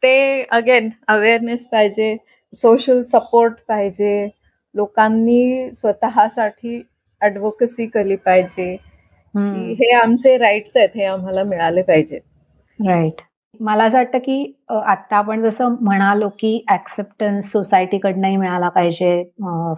ते 0.02 0.42
अगेन 0.50 0.88
अवेअरनेस 1.09 1.66
पाहिजे 1.66 2.16
सोशल 2.54 3.02
सपोर्ट 3.02 3.54
पाहिजे 3.68 4.26
लोकांनी 4.75 5.71
स्वतःसाठी 5.75 6.82
ऍडव्होकसी 7.21 7.87
केली 7.87 8.16
पाहिजे 8.16 8.73
हे 9.35 9.92
आमचे 9.94 10.37
राईट्स 10.38 10.76
आहेत 10.76 10.88
हे 10.94 11.04
आम्हाला 11.04 11.42
मिळाले 11.42 11.82
पाहिजे 11.82 12.18
राईट 12.78 13.21
मला 13.61 13.85
असं 13.85 13.97
वाटतं 13.97 14.18
की 14.18 14.42
आता 14.71 15.16
आपण 15.16 15.42
जसं 15.42 15.75
म्हणालो 15.80 16.28
की 16.38 16.59
ऍक्सेप्टन्स 16.71 17.50
सोसायटीकडनंही 17.52 18.37
मिळाला 18.37 18.68
पाहिजे 18.68 19.23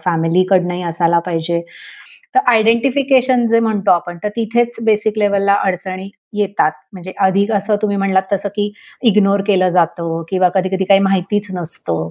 फॅमिलीकडनंही 0.05 0.83
असायला 0.83 1.19
पाहिजे. 1.19 1.61
तर 2.35 2.41
आयडेंटिफिकेशन 2.47 3.47
जे 3.49 3.59
म्हणतो 3.61 3.91
आपण 3.91 4.17
तर 4.23 4.29
तिथेच 4.29 4.77
बेसिक 4.83 5.19
लेवलला 5.19 5.55
अडचणी 5.57 6.09
येतात. 6.33 6.73
म्हणजे 6.93 7.13
अधिक 7.19 7.51
असं 7.53 7.77
तुम्ही 7.83 7.97
म्हणलात 7.97 8.23
तसं 8.33 8.49
की 8.49 8.73
इग्नोर 9.03 9.41
केलं 9.47 9.69
जातं 9.71 10.23
किंवा 10.29 10.49
कधी 10.49 10.69
कधी 10.69 10.85
काही 10.85 11.01
माहितीच 11.01 11.47
नसतं. 11.51 12.09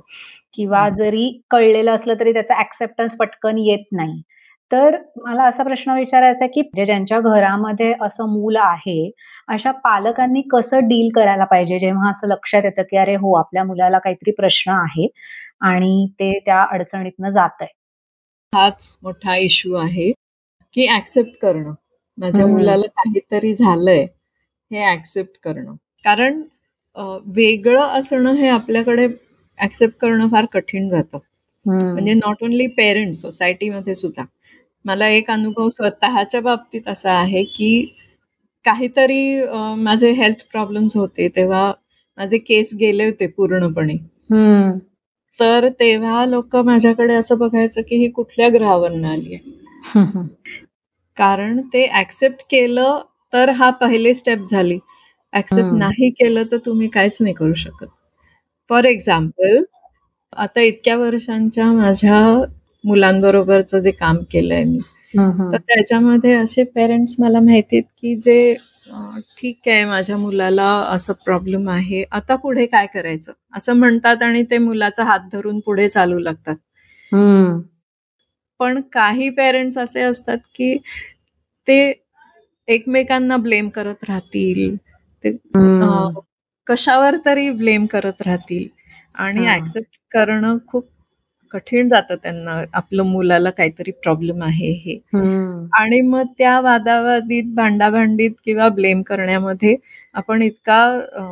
किंवा 0.56 0.88
जरी 0.90 1.32
कळलेलं 1.52 1.92
असलं 1.92 2.14
तरी 2.20 2.34
त्याचा 2.34 2.60
ऍक्सेप्टन्स 2.60 3.16
पटकन 3.18 3.58
येत 3.60 3.86
नाही. 3.92 4.22
तर 4.72 4.96
मला 5.26 5.44
असा 5.46 5.64
प्रश्न 5.64 5.94
विचारायचा 5.96 6.44
आहे 6.44 6.52
की 6.54 6.62
म्हणजे 6.62 6.86
ज्यांच्या 6.86 7.20
घरामध्ये 7.22 7.92
असं 8.02 8.30
मूल 8.30 8.56
आहे 8.60 9.10
अशा 9.48 9.72
पालकांनी 9.84 10.42
कसं 10.52 10.88
डील 10.88 11.10
करायला 11.16 11.46
पाहिजे? 11.46 11.80
जेव्हा 11.80 12.10
असं 12.12 12.28
लक्षात 12.28 12.64
येतं 12.66 12.84
की 12.90 12.98
अरे 12.98 13.16
हो 13.16 13.34
आपल्या 13.38 13.64
मुलाला 13.64 14.00
काहीतरी 14.00 14.32
प्रश्न 14.38 14.72
आहे 14.74 15.08
आणि 15.70 16.08
ते 16.20 16.32
त्या 16.46 16.64
अडचणीतनं 16.64 17.30
जात 17.32 17.62
आहे 17.62 17.72
हाच 18.54 18.98
मोठा 19.04 19.36
इश्यू 19.36 19.76
आहे 19.76 20.12
की 20.76 20.88
ऍक्सेप्ट 20.96 21.38
करणं. 21.42 21.74
माझ्या 22.18 22.46
मुलाला 22.48 22.88
काहीतरी 22.88 23.54
झालंय 23.56 24.04
हे 24.72 24.92
ऍक्सेप्ट 24.92 25.38
करणं. 25.44 25.74
कारण 26.06 26.42
वेगळं 27.36 27.82
असणं 28.00 28.34
हे 28.36 28.48
आपल्याकडे 28.50 29.08
ऍक्सेप्ट 29.60 29.98
करणं 30.02 30.28
फार 30.32 30.46
कठीण 30.54 30.90
जातं. 30.90 31.18
म्हणजे 31.66 32.14
नॉट 32.14 32.44
ओनली 32.44 32.68
पेरेंट्स 32.78 33.22
सोसायटीमध्ये 33.22 33.96
सुद्धा. 33.96 34.24
मला 34.86 35.08
एक 35.08 35.30
अनुभव 35.32 35.70
स्वतःच्या 35.70 36.42
बाबतीत 36.42 36.88
असा 36.88 37.12
आहे 37.12 37.44
की 37.46 37.86
काहीतरी 38.66 39.44
माझे 39.78 40.12
हेल्थ 40.14 40.44
प्रॉब्लेम्स 40.52 40.96
होते 40.98 41.28
तेव्हा 41.36 41.72
माझे 42.18 42.38
केस 42.38 42.74
गेले 42.80 43.06
होते 43.06 43.28
पूर्णपणे. 43.28 43.96
तर 45.40 45.68
तेव्हा 45.80 46.26
लोक 46.26 46.56
माझ्याकडे 46.56 47.14
असं 47.14 47.38
बघायचं 47.38 47.82
की 47.82 47.96
ही 47.96 48.10
कुठल्या 48.12 48.50
ग्रहावर 48.50 48.92
आली 49.06 49.34
आहे. 49.36 49.52
कारण 51.18 51.60
ते 51.74 51.88
ऍक्सेप्ट 52.00 52.42
केलं 52.50 53.00
तर 53.34 53.50
हा 53.52 53.70
पहिले 53.82 54.14
स्टेप 54.14 54.46
झाली. 54.50 54.78
ऍक्सेप्ट 55.34 55.74
नाही 55.74 56.10
केलं 56.12 56.44
तर 56.52 56.58
तुम्ही 56.66 56.88
काहीच 56.88 57.18
नाही 57.22 57.34
करू 57.34 57.54
शकत. 57.54 57.86
फॉर 58.70 58.86
एक्झाम्पल 58.86 59.64
आता 60.34 60.62
इतक्या 60.62 60.96
वर्षांच्या 60.98 61.66
माझ्या 61.66 62.20
मुलांबरोबरच 62.84 63.76
जे 63.76 63.92
काम 63.92 64.18
केलंय 64.32 64.64
मी. 64.64 64.78
तर 65.52 65.58
त्याच्यामध्ये 65.58 66.34
असे 66.36 66.64
पेरेंट्स 66.76 67.16
मला 67.20 67.40
माहितीत 67.40 67.84
की 68.02 68.16
जे 68.16 68.54
ठीक 69.38 69.68
आहे 69.68 69.84
माझ्या 69.86 70.18
मुलाला 70.18 70.66
असं 70.90 71.14
प्रॉब्लेम 71.26 71.70
आहे 71.70 72.04
आता 72.12 72.36
पुढे 72.36 72.66
काय 72.66 72.88
करायचं? 72.94 73.32
असं 73.58 73.76
म्हणतात 73.76 74.24
आणि 74.24 74.44
ते 74.52 74.58
मुलाचा 74.58 75.04
हात 75.04 75.30
धरून 75.34 75.60
पुढे 75.66 75.88
चालू 75.90 76.20
लागतात. 76.20 76.56
पण 78.60 78.82
काही 78.94 79.30
पेरेंट्स 79.30 79.78
असे 79.78 80.02
असतात 80.02 80.38
की 80.56 80.76
ते 81.68 81.78
एकमेकांना 82.68 83.38
ब्लेम 83.38 83.70
करत 83.70 84.04
राहतील. 84.10 84.76
ते 85.24 85.32
कशावर 86.68 87.16
तरी 87.26 87.50
ब्लेम 87.52 87.86
करत 87.86 88.22
राहतील. 88.26 88.68
आणि 89.16 89.48
ऍक्सेप्ट 89.50 89.98
करणं 90.12 90.58
खूप 90.68 90.86
कठीण 91.54 91.90
जातं 91.90 92.16
त्यांना. 92.24 92.62
आपलं 92.74 93.04
मुलाला 93.06 93.50
काहीतरी 93.52 93.92
प्रॉब्लेम 94.04 94.44
आहे 94.44 94.72
हे. 94.86 94.98
आणि 95.74 96.00
मग 96.04 96.26
त्या 96.38 96.60
वादावादीत 96.62 97.54
भांडाभांडीत 97.56 98.32
किंवा 98.46 98.70
ब्लेम 98.72 99.02
करण्यामध्ये 99.08 99.76
आपण 100.16 100.42
इतका 100.42 100.80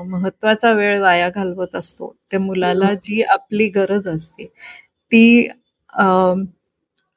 महत्त्वाचा 0.08 0.72
वेळ 0.74 1.00
वाया 1.02 1.30
घालवत 1.30 1.76
असतो. 1.76 2.16
त्या 2.32 2.40
मुलाला 2.40 2.94
जी 3.04 3.22
आपली 3.24 3.68
गरज 3.76 4.08
असते 4.08 4.46
ती 5.12 5.48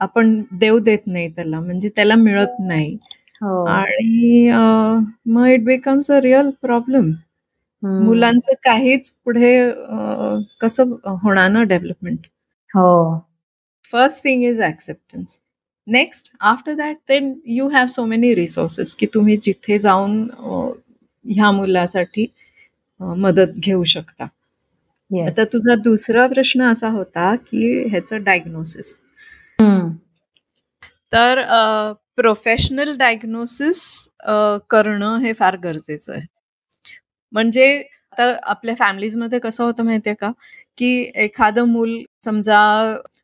आपण 0.01 0.41
देऊ 0.53 0.79
देत 0.81 1.07
नाही 1.07 1.29
त्याला. 1.31 1.61
म्हणजे 1.61 1.89
त्याला 1.97 2.15
मिळत 2.17 2.57
नाही. 2.61 2.97
हो. 3.43 3.65
आणि 3.67 4.51
मग 5.27 5.47
it 5.49 5.65
becomes 5.65 6.11
a 6.11 6.21
real 6.23 6.51
problem 6.63 7.11
मुलांचं 7.83 8.53
काहीच 8.65 9.11
पुढे 9.25 9.51
कसं 10.61 10.95
होणार 11.23 11.51
ना 11.51 11.63
डेव्हलपमेंट 11.65 12.27
हो. 12.75 13.19
First 13.93 14.25
thing 14.25 14.45
is 14.45 14.61
acceptance 14.63 15.39
next 15.87 16.31
after 16.43 16.75
that 16.75 16.97
then 17.09 17.33
you 17.47 17.69
have 17.69 17.87
so 17.87 18.05
many 18.07 18.35
resources 18.35 18.95
की 18.95 19.07
तुम्ही 19.15 19.37
जिथे 19.43 19.79
जाऊन 19.79 20.23
ह्या 21.25 21.51
मुलासाठी 21.51 22.27
मदत 23.01 23.53
घेऊ 23.59 23.85
शकता. 23.85 24.27
आता 25.11 25.45
तुझा 25.45 25.75
दुसरा 25.83 26.27
प्रश्न 26.27 26.63
असा 26.73 26.89
होता 26.91 27.35
की 27.37 27.67
ह्याचं 27.91 28.23
डायग्नोसिस 28.25 28.97
तर 31.13 31.43
प्रोफेशनल 32.17 32.97
डायग्नोसिस 32.99 33.83
करणं 34.71 35.19
हे 35.19 35.33
फार 35.33 35.57
गरजेचं 35.65 36.13
आहे. 36.13 36.27
म्हणजे 37.33 37.67
आता 38.13 38.35
आपल्या 38.51 38.75
फॅमिलीजमध्ये 38.79 39.39
कसं 39.39 39.65
होतं 39.65 39.85
माहितीये 39.85 40.15
का? 40.21 40.31
की 40.79 41.11
एखादं 41.15 41.69
मूल 41.69 41.97
समजा 42.25 42.59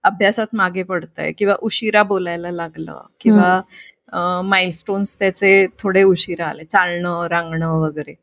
अभ्यासात 0.04 0.54
मागे 0.54 0.82
पडतंय 0.82 1.32
किंवा 1.32 1.54
उशिरा 1.62 2.02
बोलायला 2.02 2.50
लागलं 2.50 3.00
किंवा 3.20 3.60
माइलस्टोन्स 4.44 5.18
त्याचे 5.18 5.66
थोडे 5.78 6.02
उशिरा 6.02 6.46
आले 6.46 6.64
चालणं 6.64 7.26
रांगणं 7.30 7.78
वगैरे. 7.80 8.14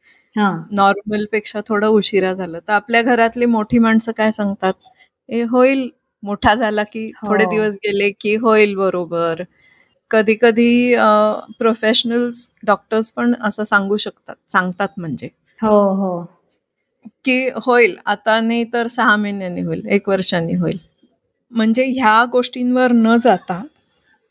नॉर्मलपेक्षा 0.72 1.62
थोडं 1.68 1.88
उशिरा 1.90 2.34
झालं. 2.34 2.60
तर 2.60 2.74
आपल्या 2.74 3.02
घरातली 3.02 3.46
मोठी 3.46 3.80
माणसं 3.80 4.12
काय 4.12 4.32
सांगतात? 4.32 4.74
ए 5.30 5.42
होईल. 5.44 5.90
मोठा 6.24 6.54
झाला 6.56 6.84
की 6.84 7.12
थोडे 7.28 7.44
हो. 7.44 7.50
दिवस 7.52 7.76
गेले 7.84 8.10
की 8.22 8.36
होईल 8.36 8.76
बरोबर. 8.76 9.44
कधी 10.12 10.36
कधी 10.42 10.96
प्रोफेशनल्स 11.60 12.50
डॉक्टर्स 12.66 13.12
पण 13.12 13.34
असं 13.42 13.64
सांगू 13.64 13.98
शकतात. 13.98 14.36
सांगतात 14.52 14.88
म्हणजे. 14.98 15.30
हो 15.60 15.78
हो. 15.96 16.12
की 17.26 17.40
होईल 17.56 17.96
आता 18.06 18.40
नाही 18.42 18.64
तर 18.74 18.88
सहा 18.88 19.16
महिन्यांनी 19.16 19.62
होईल 19.62 19.86
एक 19.88 20.10
वर्षांनी 20.10 20.54
होईल. 20.56 20.78
म्हणजे 21.52 21.86
ह्या 21.88 22.24
गोष्टींवर 22.32 22.92
न 22.92 23.16
जाता 23.18 23.62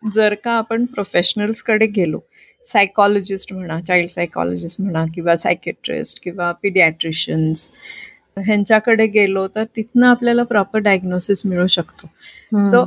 जर 0.03 0.35
का 0.45 0.53
आपण 0.53 0.85
प्रोफेशनल्सकडे 0.85 1.87
गेलो 1.87 2.19
सायकॉलॉजिस्ट 2.67 3.53
म्हणा 3.53 3.81
चाइल्ड 3.81 4.11
सायकॉलॉजिस्ट 4.11 4.81
म्हणा 4.81 5.05
किंवा 5.15 5.37
सायकेट्रिस्ट 5.37 6.21
किंवा 6.23 6.51
पिडियाट्रिशियन्स 6.63 7.71
ह्यांच्याकडे 8.37 9.07
गेलो 9.07 9.47
तर 9.49 9.65
तिथनं 9.77 10.07
आपल्याला 10.07 10.43
प्रॉपर 10.43 10.79
डायग्नोसिस 10.79 11.43
मिळू 11.47 11.67
शकतो. 11.67 12.07
सो 12.67 12.83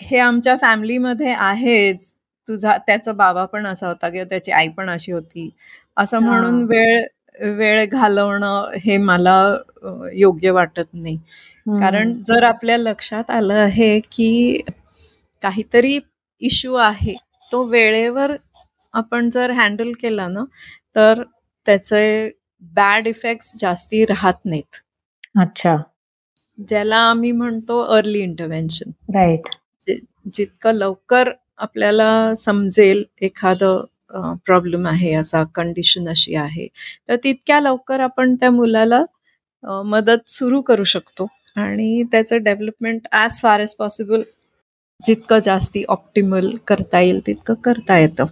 हे 0.00 0.18
आमच्या 0.18 0.56
फॅमिलीमध्ये 0.56 1.32
आहेच. 1.32 2.12
तुझा 2.48 2.76
त्याचा 2.86 3.12
बाबा 3.12 3.44
पण 3.44 3.66
असा 3.66 3.88
होता 3.88 4.08
किंवा 4.08 4.24
त्याची 4.24 4.52
आई 4.52 4.68
पण 4.68 4.90
अशी 4.90 5.12
होती. 5.12 5.48
असं 5.96 6.18
म्हणून 6.18 6.62
वेळ 6.64 7.04
वेळ 7.40 7.84
घालवणं 7.86 8.70
हे 8.84 8.96
मला 8.96 9.38
योग्य 10.12 10.50
वाटत 10.50 10.88
नाही. 10.92 11.16
कारण 11.66 12.12
जर 12.22 12.42
आपल्या 12.42 12.76
लक्षात 12.78 13.30
आलं 13.30 13.54
आहे 13.54 13.98
की 14.12 14.60
काहीतरी 15.42 15.98
इश्यू 16.42 16.74
आहे 16.74 17.14
तो 17.52 17.62
वेळेवर 17.64 18.34
आपण 18.94 19.28
जर 19.30 19.50
हँडल 19.50 19.92
केला 19.92 20.26
ना 20.28 20.44
तर 20.96 21.22
त्याचे 21.66 22.30
बॅड 22.74 23.06
इफेक्ट 23.06 23.56
जास्ती 23.58 24.04
राहत 24.04 24.44
नाहीत. 24.44 24.76
अच्छा. 25.40 25.76
ज्याला 26.58 26.96
आम्ही 27.00 27.30
म्हणतो 27.32 27.80
अर्ली 27.86 28.20
इंटरव्हेन्शन. 28.20 28.90
राईट. 29.14 29.48
जितकं 30.34 30.72
लवकर 30.72 31.30
आपल्याला 31.58 32.34
समजेल 32.38 33.04
एखादं 33.20 33.84
प्रॉब्लेम 34.10 34.86
आहे 34.88 35.12
असा 35.14 35.42
कंडिशन 35.54 36.08
अशी 36.08 36.34
आहे. 36.36 36.66
तर 37.08 37.16
तितक्या 37.24 37.60
लवकर 37.60 38.00
आपण 38.00 38.34
त्या 38.34 38.50
मुलाला 38.50 39.02
मदत 39.86 40.28
सुरू 40.30 40.60
करू 40.62 40.84
शकतो. 40.84 41.26
आणि 41.56 42.02
त्याचं 42.12 42.42
development 42.42 43.06
as 43.12 43.40
far 43.42 43.60
as 43.60 43.74
possible 43.76 44.22
जितकं 45.00 45.38
जास्ती 45.38 45.84
ऑप्टिमल 45.88 46.50
करता 46.66 47.00
येईल 47.00 47.20
तितकं 47.26 47.54
करता 47.64 47.98
येतं. 47.98 48.24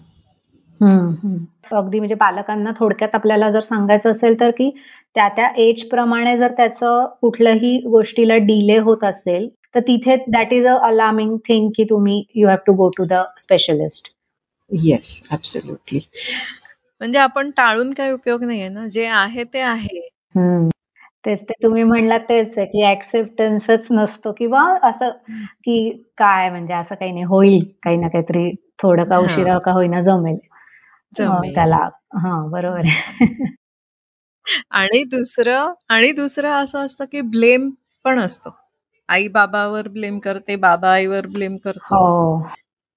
अगदी 1.72 1.98
म्हणजे 1.98 2.14
पालकांना 2.14 2.70
थोडक्यात 2.78 3.14
आपल्याला 3.14 3.50
जर 3.50 3.60
सांगायचं 3.60 4.10
असेल 4.10 4.38
तर 4.40 4.50
की 4.50 4.70
त्या 5.16 5.28
त्या 5.28 5.48
एज 5.58 5.82
प्रमाणे 5.88 6.36
जर 6.38 6.52
त्याचं 6.56 7.06
कुठल्याही 7.20 7.76
गोष्टीला 7.86 8.36
डिले 8.46 8.78
होत 8.78 9.04
असेल 9.04 9.48
तर 9.74 9.80
तिथे 9.80 10.16
that 10.28 10.52
is 10.52 10.66
a 10.66 10.76
alarming 10.86 11.36
thing 11.48 11.70
की 11.76 11.84
तुम्ही 11.84 12.22
you 12.34 12.48
have 12.48 12.56
to 12.66 12.72
go 12.72 12.88
to 12.88 13.04
the 13.04 13.22
specialist 13.38 14.08
yes 14.70 15.20
absolutely 15.32 16.00
म्हणजे 17.00 17.18
आपण 17.18 17.50
टाळून 17.50 17.92
काही 17.94 18.12
उपयोग 18.12 18.42
नाहीये 18.44 18.68
ना? 18.68 18.86
जे 18.88 19.06
आहे 19.06 19.44
ते 19.44 19.60
आहे. 19.60 20.00
तेच 21.26 21.42
ते 21.42 21.52
तुम्ही 21.62 21.82
म्हणलात 21.82 22.20
तेच 22.20 22.52
आहे 22.58 22.66
की 22.66 22.84
ऍक्सेप्टन्सच 22.86 23.86
नसतो 23.90 24.32
किंवा 24.32 24.62
असं 24.82 25.10
की 25.64 25.90
काय 26.18 26.50
म्हणजे 26.50 26.74
असं 26.74 26.94
काही 26.94 27.12
नाही 27.12 27.24
होईल 27.24 27.64
काही 27.82 27.96
ना 27.96 28.08
काहीतरी 28.08 28.50
थोडं 28.82 29.04
का 29.04 29.18
उशिरा 29.18 29.58
का 29.58 29.72
होईना 29.72 30.00
जमेल. 30.02 30.38
त्याला 31.54 31.76
हा 32.16 32.36
बरोबर 32.48 32.86
आहे. 32.86 33.44
आणि 34.72 35.02
दुसरं 35.04 35.72
आणि 35.88 36.12
दुसरं 36.12 36.52
असं 36.54 36.84
असतं 36.84 37.04
की 37.12 37.20
ब्लेम 37.30 37.70
पण 38.04 38.18
असतो. 38.20 38.56
आई 39.08 39.28
बाबावर 39.28 39.88
ब्लेम 39.88 40.18
करते 40.18 40.56
बाबा 40.58 40.92
आईवर 40.92 41.26
ब्लेम 41.26 41.56
करतो. 41.56 41.96
हो. 41.96 42.48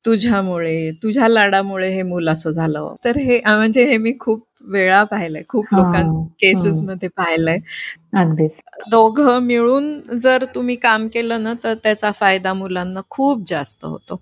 तुझ्यामुळे 0.05 0.91
तुझ्या 1.03 1.27
लाडामुळे 1.27 1.89
हे 1.93 2.01
मूल 2.03 2.29
असं 2.29 2.51
झालं. 2.51 2.95
तर 3.05 3.17
हे 3.17 3.39
म्हणजे 3.47 3.85
हे 3.85 3.97
मी 3.97 4.13
खूप 4.19 4.45
वेळा 4.69 5.03
पाहिलंय 5.03 5.43
खूप 5.49 5.73
लोकां 5.73 6.03
केसेस 6.41 6.81
मध्ये 6.83 7.09
पाहिलंय. 7.17 7.57
अगदीच. 8.15 8.57
दोघं 8.91 9.39
मिळून 9.43 10.17
जर 10.19 10.45
तुम्ही 10.55 10.75
काम 10.77 11.07
केलं 11.07 11.43
ना 11.43 11.53
तर 11.63 11.73
त्याचा 11.83 12.11
फायदा 12.11 12.53
मुलांना 12.53 13.01
खूप 13.09 13.43
जास्त 13.47 13.85
होतो. 13.85 14.21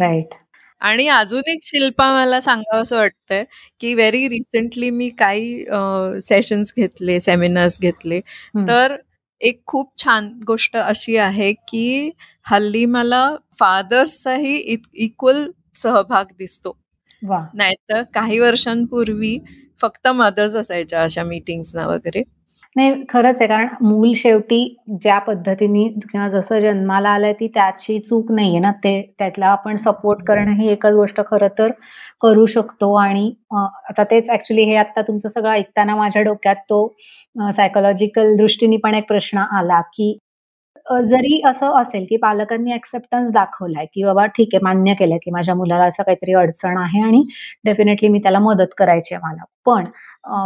राईट. 0.00 0.34
आणि 0.82 1.06
अजून 1.08 1.48
एक 1.50 1.58
शिल्पा 1.64 2.12
मला 2.14 2.40
सांगावं 2.40 2.82
असं 2.82 2.96
वाटतंय 2.96 3.44
की 3.80 3.94
व्हेरी 3.94 4.26
रिसेंटली 4.28 4.90
मी 4.90 5.08
काही 5.18 5.64
सेशन्स 6.22 6.72
घेतले 6.76 7.18
सेमिनार्स 7.20 7.80
घेतले. 7.80 8.20
तर 8.68 8.96
एक 9.40 9.60
खूप 9.66 9.90
छान 9.98 10.28
गोष्ट 10.46 10.76
अशी 10.76 11.16
आहे 11.18 11.52
की 11.68 12.10
हल्ली 12.46 12.84
मला 12.86 13.28
फादर्सचाही 13.60 14.56
इक्वल 14.96 15.50
सहभाग 15.76 16.24
दिसतो. 16.38 16.76
नाहीतर 17.22 18.02
काही 18.14 18.38
वर्षांपूर्वी 18.38 19.38
फक्त 19.82 20.08
मदर्स 20.08 20.56
असायच्या 20.56 21.02
अशा 21.02 21.22
मीटिंग्सना 21.24 21.86
वगैरे. 21.86 22.22
नाही 22.76 23.02
खरंच 23.08 23.40
आहे 23.40 23.48
कारण 23.48 23.68
मूल 23.82 24.12
शेवटी 24.16 24.76
ज्या 25.02 25.18
पद्धतीने 25.18 25.86
किंवा 26.02 26.28
जसं 26.30 26.60
जन्माला 26.60 27.10
आलंय 27.10 27.32
ती 27.32 27.46
त्याची 27.54 27.98
चूक 28.00 28.30
नाहीये 28.32 28.58
ना. 28.60 28.70
ते 28.72 29.00
त्यातला 29.18 29.46
आपण 29.46 29.76
सपोर्ट 29.76 30.22
करणं 30.28 30.52
ही 30.60 30.68
एकच 30.72 30.94
गोष्ट 30.94 31.20
खरं 31.30 31.48
तर 31.58 31.70
करू 32.22 32.46
शकतो. 32.46 32.92
आणि 32.94 33.32
आता 33.54 34.04
तेच 34.10 34.30
ऍक्च्युली 34.30 34.64
हे 34.64 34.76
आता 34.76 35.02
तुमचं 35.02 35.28
सगळं 35.28 35.50
ऐकताना 35.50 35.96
माझ्या 35.96 36.22
डोक्यात 36.22 36.56
तो 36.70 36.86
सायकोलॉजिकल 37.36 38.34
दृष्टीने 38.36 38.76
पण 38.82 38.94
एक 38.94 39.08
प्रश्न 39.08 39.38
आला 39.38 39.80
की 39.94 40.16
जरी 41.02 41.40
असं 41.46 41.76
असेल 41.76 42.04
की 42.08 42.16
पालकांनी 42.16 42.72
ऍक्सेप्टन्स 42.74 43.30
दाखवलाय 43.32 43.86
की 43.86 44.04
बाबा 44.04 44.24
ठीक 44.28 44.54
आहे 44.54 44.64
मान्य 44.64 44.94
केलं 44.94 45.16
की 45.16 45.30
माझ्या 45.30 45.54
मुलाला 45.54 45.84
असं 45.84 46.02
काहीतरी 46.02 46.34
अडचण 46.34 46.76
आहे 46.78 47.02
आणि 47.02 47.22
डेफिनेटली 47.64 48.08
मी 48.08 48.18
त्याला 48.18 48.38
मदत 48.40 48.74
करायची 48.78 49.14
आहे 49.14 49.22
मला 49.24 49.44
पण 49.66 49.84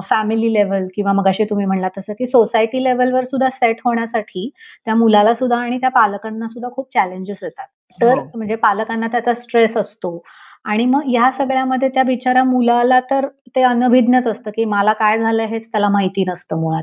फॅमिली 0.05 0.53
लेवल 0.53 0.87
किंवा 0.95 1.13
मग 1.13 1.29
असे 1.29 1.45
तुम्ही 1.45 1.67
म्हणला 1.67 1.89
तसं 1.97 2.13
की 2.13 2.27
सोसायटी 2.27 2.83
लेवलवर 2.85 3.25
सुद्धा 3.25 3.49
सेट 3.51 3.81
होण्यासाठी 3.85 4.49
त्या 4.87 4.95
मुलाला 4.95 5.35
सुद्धा 5.35 5.57
आणि 5.57 5.79
त्या 5.79 5.91
पालकांना 5.91 6.49
सुद्धा 6.49 6.69
खूप 6.73 6.93
चॅलेंजेस 6.95 7.43
येतात 7.43 7.67
तर 7.99 8.19
हो. 8.19 8.25
म्हणजे 8.35 8.57
पालकांना 8.57 9.07
त्याचा 9.07 9.35
स्ट्रेस 9.35 9.77
असतो 9.77 10.19
आणि 10.65 10.85
मग 10.87 11.03
या 11.11 11.31
सगळ्यामध्ये 11.33 11.89
त्या 11.89 12.03
बिचाऱ्या 12.03 12.45
मुलाला 12.45 13.01
तर 13.01 13.27
ते 13.57 13.63
अनभिज्ञच 13.63 14.27
असतं 14.27 14.51
की 14.51 14.65
मला 14.65 14.93
काय 14.93 15.19
झालं 15.19 15.43
हेच 15.45 15.67
त्याला 15.73 15.89
माहिती 15.89 16.25
नसतं 16.29 16.61
मुळात. 16.61 16.83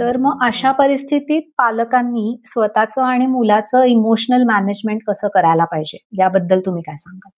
तर 0.00 0.16
मग 0.16 0.44
अशा 0.46 0.72
परिस्थितीत 0.72 1.42
पालकांनी 1.58 2.36
स्वतःचं 2.46 3.02
आणि 3.02 3.26
मुलाचं 3.26 3.82
इमोशनल 3.84 4.42
मॅनेजमेंट 4.44 5.00
कसं 5.06 5.28
करायला 5.28 5.64
पाहिजे? 5.64 5.98
याबद्दल 6.18 6.60
तुम्ही 6.66 6.82
काय 6.82 6.96
सांगा 6.96 7.28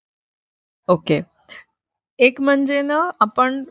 ओके. 0.89 1.21
एक 2.19 2.41
म्हणजे 2.41 2.81
ना 2.83 3.01
आपण 3.21 3.63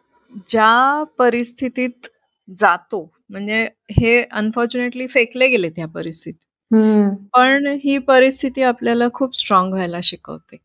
ज्या 0.47 1.04
परिस्थितीत 1.19 2.08
जातो 2.58 3.04
म्हणजे 3.30 3.67
हे 3.91 4.21
अनफॉर्च्युनेटली 4.32 5.08
फेकले 5.08 5.47
गेले 5.47 5.69
त्या 5.69 5.88
परिस्थितीत. 5.88 6.39
पण 7.34 7.67
ही 7.84 7.97
परिस्थिती 7.97 8.62
आपल्याला 8.63 9.08
खूप 9.13 9.36
स्ट्रॉंग 9.36 9.73
व्हायला 9.73 9.99
शिकवते. 10.04 10.58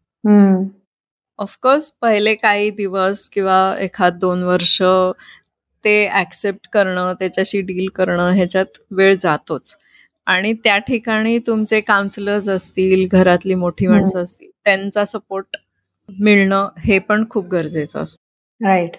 ऑफकोर्स 1.38 1.90
पहिले 2.02 2.34
काही 2.34 2.70
दिवस 2.70 3.28
किंवा 3.28 3.58
एखाद 3.80 4.14
दोन 4.20 4.42
वर्ष 4.42 4.78
ते 5.84 5.94
ऍक्सेप्ट 6.20 6.66
करणं 6.72 7.12
त्याच्याशी 7.18 7.60
डील 7.60 7.86
करणं 7.94 8.30
ह्याच्यात 8.34 8.78
वेळ 8.90 9.14
जातोच. 9.22 9.76
आणि 10.26 10.52
त्या 10.64 10.76
ठिकाणी 10.78 11.38
तुमचे 11.38 11.80
काउन्सिलर्स 11.80 12.48
असतील 12.48 13.06
घरातली 13.12 13.54
मोठी 13.54 13.86
माणसं 13.86 14.22
असतील 14.22 14.50
त्यांचा 14.64 15.04
सपोर्ट 15.04 15.56
मिळणं 16.08 16.68
हे 16.78 16.98
पण 16.98 17.24
खूप 17.30 17.46
गरजेचं 17.48 18.02
असतं. 18.02 18.66
राईट 18.66 18.96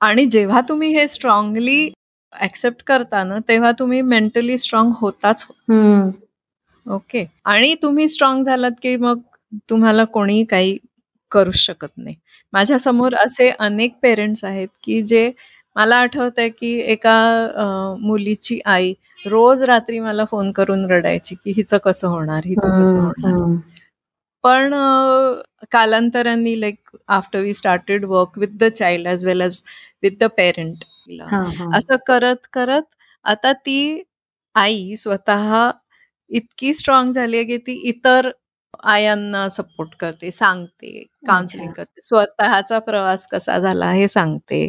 आणि 0.00 0.24
जेव्हा 0.26 0.60
तुम्ही 0.68 0.94
हे 0.94 1.06
स्ट्रॉंगली 1.08 1.90
ऍक्सेप्ट 2.32 2.82
करता 2.86 3.22
ना 3.24 3.38
तेव्हा 3.48 3.70
तुम्ही 3.78 4.00
मेंटली 4.02 4.58
स्ट्रॉंग 4.58 4.92
होताच. 5.00 5.46
ओके 6.86 7.24
आणि 7.44 7.74
तुम्ही 7.82 8.08
स्ट्रॉंग 8.08 8.42
झालात 8.44 8.72
की 8.82 8.96
मग 8.96 9.20
तुम्हाला 9.70 10.04
कोणी 10.04 10.42
काही 10.44 10.76
करू 11.32 11.50
शकत 11.54 11.88
नाही. 11.96 12.14
माझ्यासमोर 12.52 13.14
असे 13.24 13.48
अनेक 13.58 13.94
पेरेंट्स 14.02 14.44
आहेत 14.44 14.68
की 14.84 15.02
जे 15.02 15.30
मला 15.76 15.96
आठवत 15.96 16.38
आहे 16.38 16.48
की 16.50 16.72
एका 16.82 17.16
मुलीची 18.00 18.58
आई 18.66 18.92
रोज 19.20 19.62
रात्री 19.62 19.98
मला 20.00 20.24
फोन 20.24 20.50
करून 20.52 20.84
रडायची 20.90 21.34
की 21.34 21.52
हिचं 21.56 21.78
कसं 21.84 22.08
होणार 22.08 22.46
हिचं 22.46 22.82
कसं 22.82 22.98
होणार. 23.00 23.56
पण 24.44 24.74
कालांतरांनी 25.72 26.60
like 26.60 26.96
after 27.08 27.40
we 27.40 27.54
started 27.54 28.04
work 28.04 28.38
with 28.38 28.48
the 28.58 28.64
child 28.70 29.06
as 29.08 29.26
well 29.26 29.40
as 29.40 29.62
with 30.02 30.16
the 30.20 30.24
parent 30.36 30.84
असं 31.74 31.96
करत 32.06 32.46
करत 32.52 32.82
आता 33.24 33.52
ती 33.56 34.02
आई 34.54 34.94
स्वतः 34.98 35.70
इतकी 36.30 36.72
स्ट्रॉंग 36.74 37.12
झाली 37.12 37.36
आहे 37.36 37.44
की 37.46 37.56
ती 37.56 37.72
इतर 37.88 38.30
आयांना 38.84 39.48
सपोर्ट 39.48 39.94
करते 40.00 40.30
सांगते 40.30 41.04
काउन्सिलिंग 41.26 41.72
करते. 41.72 42.00
स्वतःचा 42.02 42.78
प्रवास 42.78 43.26
कसा 43.28 43.58
झाला 43.58 43.90
हे 43.92 44.08
सांगते. 44.08 44.68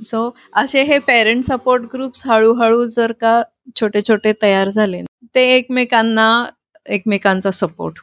सो 0.00 0.30
असे 0.56 0.82
हे 0.82 0.98
पेरेंट 1.06 1.42
सपोर्ट 1.44 1.82
ग्रुप्स 1.92 2.26
हळूहळू 2.26 2.84
जर 2.86 3.12
का 3.20 3.42
छोटे 3.80 4.00
छोटे 4.08 4.32
तयार 4.42 4.70
झाले 4.70 5.02
ते 5.34 5.42
एकमेकांना 5.56 6.28
एकमेकांचा 6.86 7.50
सपोर्ट 7.50 7.98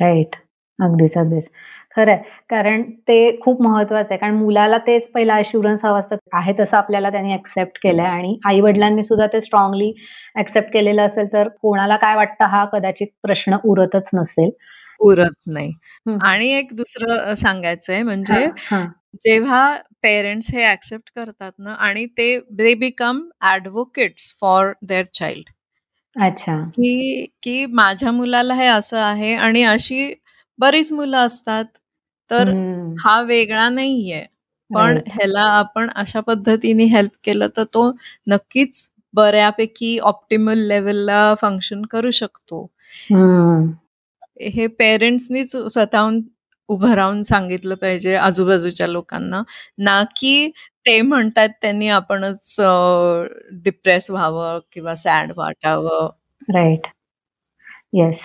राईट 0.00 0.36
अगदीच 0.78 1.16
अगदीच. 1.16 1.48
खरंय. 1.98 2.16
कारण 2.50 2.82
ते 3.08 3.16
खूप 3.40 3.60
महत्वाचं 3.62 4.08
आहे. 4.10 4.18
कारण 4.18 4.34
मुलाला 4.36 4.78
तेच 4.78 5.10
पहिला 5.12 5.34
अश्युरन्स 5.36 5.84
हवं 5.84 6.00
असतं. 6.00 6.16
आहे 6.32 6.52
तसं 6.60 6.76
आपल्याला 6.76 7.10
त्यांनी 7.10 7.32
ऍक्सेप्ट 7.34 7.78
केलंय. 7.82 8.06
आणि 8.06 8.38
आई 8.46 8.60
वडिलांनी 8.60 9.02
सुद्धा 9.02 9.26
ते 9.26 9.40
स्ट्रॉंगली 9.40 9.92
ऍक्सेप्ट 10.38 10.72
केलेलं 10.72 11.02
असेल 11.02 11.32
तर 11.32 11.48
कोणाला 11.62 11.96
काय 11.96 12.14
वाटतं 12.16 12.44
हा 12.46 12.64
कदाचित 12.72 13.08
प्रश्न 13.22 13.56
उरतच 13.64 14.08
नसेल. 14.14 14.50
उरत 15.00 15.32
नाही. 15.46 15.72
आणि 16.22 16.50
एक 16.52 16.72
दुसरं 16.76 17.34
सांगायचंय 17.34 18.02
म्हणजे 18.02 18.46
जेव्हा 19.24 19.60
पेरेंट्स 20.02 20.50
हे 20.54 20.64
ऍक्सेप्ट 20.66 21.10
करतात 21.16 21.52
ना 21.58 21.72
आणि 21.80 22.04
ते 22.18 22.38
they 22.52 22.74
become 22.74 23.20
advocates 23.46 24.32
for 24.40 24.72
their 24.82 25.04
child 25.12 25.48
अच्छा. 26.16 26.56
की 26.74 27.24
की 27.42 27.64
माझ्या 27.72 28.12
मुलाला 28.12 28.54
हे 28.54 28.66
असं 28.66 28.98
आहे 28.98 29.34
आणि 29.36 29.62
अशी 29.64 30.12
बरीच 30.58 30.92
मुलं 30.92 31.16
असतात. 31.18 31.64
तर 32.30 32.52
हा 32.96 33.20
वेगळा 33.22 33.68
नाहीये. 33.70 34.24
पण 34.70 34.98
ह्याला 35.08 35.42
आपण 35.50 35.88
अशा 35.96 36.20
पद्धतीने 36.20 36.84
हेल्प 36.86 37.12
केलं 37.24 37.48
तर 37.56 37.64
तो 37.74 37.90
नक्कीच 38.26 38.88
बऱ्यापैकी 39.14 39.98
ऑप्टिमल 40.04 40.58
लेवलला 40.68 41.34
फंक्शन 41.42 41.82
करू 41.90 42.10
शकतो. 42.12 42.66
हे 44.46 44.66
पेरेंट्सनीच 44.78 45.56
स्वतःहून 45.56 46.20
उभं 46.68 46.92
राहून 46.94 47.22
सांगितलं 47.24 47.74
पाहिजे 47.74 48.14
आजूबाजूच्या 48.16 48.86
लोकांना. 48.86 49.42
ना 49.78 50.02
की 50.16 50.50
ते 50.86 51.00
म्हणतात 51.02 51.48
त्यांनी 51.62 51.88
आपणच 51.90 52.56
डिप्रेस 53.64 54.10
व्हावं 54.10 54.58
किंवा 54.72 54.94
सॅड 54.96 55.32
वाटावं. 55.36 56.08
राईट 56.48 56.86
येस 57.94 58.20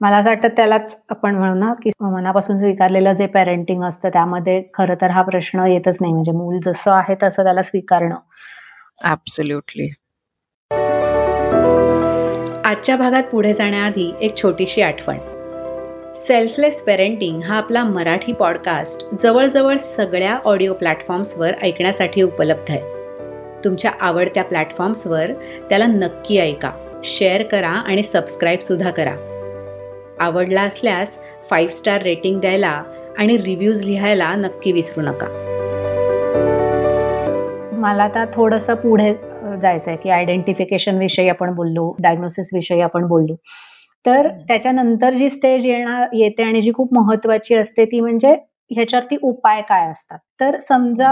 मला 0.00 0.16
असं 0.16 0.28
वाटतं 0.28 0.48
त्यालाच 0.48 0.96
आपण 1.10 1.34
म्हणू 1.34 1.54
ना 1.54 1.72
की 1.74 1.90
मनापासून 2.00 2.58
स्वीकारलेलं 2.58 3.12
जे 3.12 3.26
पेरेंटिंग 3.26 3.82
असतं 3.84 4.08
त्यामध्ये 4.08 4.62
खरं 4.74 4.94
तर 4.94 5.10
हा 5.10 5.22
प्रश्न 5.22 5.66
येतच 5.66 5.96
नाही. 6.00 6.12
म्हणजे 6.12 6.32
मूल 6.32 6.58
जसं 6.64 6.92
आहे 6.92 7.14
तसं 7.22 7.44
त्याला 7.44 7.62
स्वीकारणं. 7.62 8.16
ऍब्सल्युटली 9.04 9.88
आजच्या 12.64 12.96
भागात 12.96 13.22
पुढे 13.22 13.52
जाण्याआधी 13.54 14.12
एक 14.20 14.36
छोटीशी 14.36 14.82
आठवण. 14.82 15.18
सेल्फलेस 16.28 16.82
पेरेंटिंग 16.82 17.42
हा 17.42 17.56
आपला 17.56 17.84
मराठी 17.84 18.32
पॉडकास्ट 18.32 19.04
जवळजवळ 19.22 19.76
सगळ्या 19.76 20.38
ऑडिओ 20.44 20.72
प्लॅटफॉर्म्सवर 20.74 21.52
ऐकण्यासाठी 21.62 22.22
उपलब्ध 22.22 22.70
आहे. 22.70 22.80
तुमच्या 23.64 23.90
आवडत्या 24.00 24.44
प्लॅटफॉर्म्सवर 24.44 25.32
त्याला 25.68 25.86
नक्की 25.86 26.38
ऐका 26.38 26.70
शेअर 27.04 27.42
करा 27.42 27.68
आणि 27.68 28.02
सबस्क्राईब 28.12 28.60
सुद्धा 28.60 28.90
करा. 28.90 29.14
आवडला 30.20 30.62
असल्यास 30.62 31.18
फाईव्ह 31.50 31.74
स्टार 31.74 32.02
रेटिंग 32.02 32.40
द्यायला 32.40 32.82
आणि 33.18 33.36
रिव्ह्यूज 33.38 33.82
लिहायला 33.84 34.34
नक्की 34.36 34.72
विसरू 34.72 35.02
नका. 35.02 35.26
मला 37.80 38.02
आता 38.04 38.24
थोडंसं 38.34 38.74
पुढे 38.74 39.12
जायचं 39.62 39.90
आहे 39.90 39.96
की 39.96 40.10
आयडेंटिफिकेशन 40.10 40.98
विषयी 40.98 41.28
आपण 41.28 41.54
बोललो 41.54 41.94
डायग्नोसिस 41.98 42.48
विषयी 42.54 42.80
आपण 42.80 43.06
बोललो. 43.08 43.34
तर 44.04 44.28
त्याच्यानंतर 44.48 45.14
जी 45.14 45.30
स्टेज 45.30 45.66
येणार 45.66 46.08
येते 46.14 46.42
आणि 46.42 46.62
जी 46.62 46.72
खूप 46.74 46.94
महत्वाची 46.94 47.54
असते 47.54 47.84
ती 47.84 48.00
म्हणजे 48.00 48.34
ह्याच्यावरती 48.70 49.16
उपाय 49.22 49.60
काय 49.68 49.90
असतात. 49.90 50.18
तर 50.40 50.58
समजा 50.60 51.10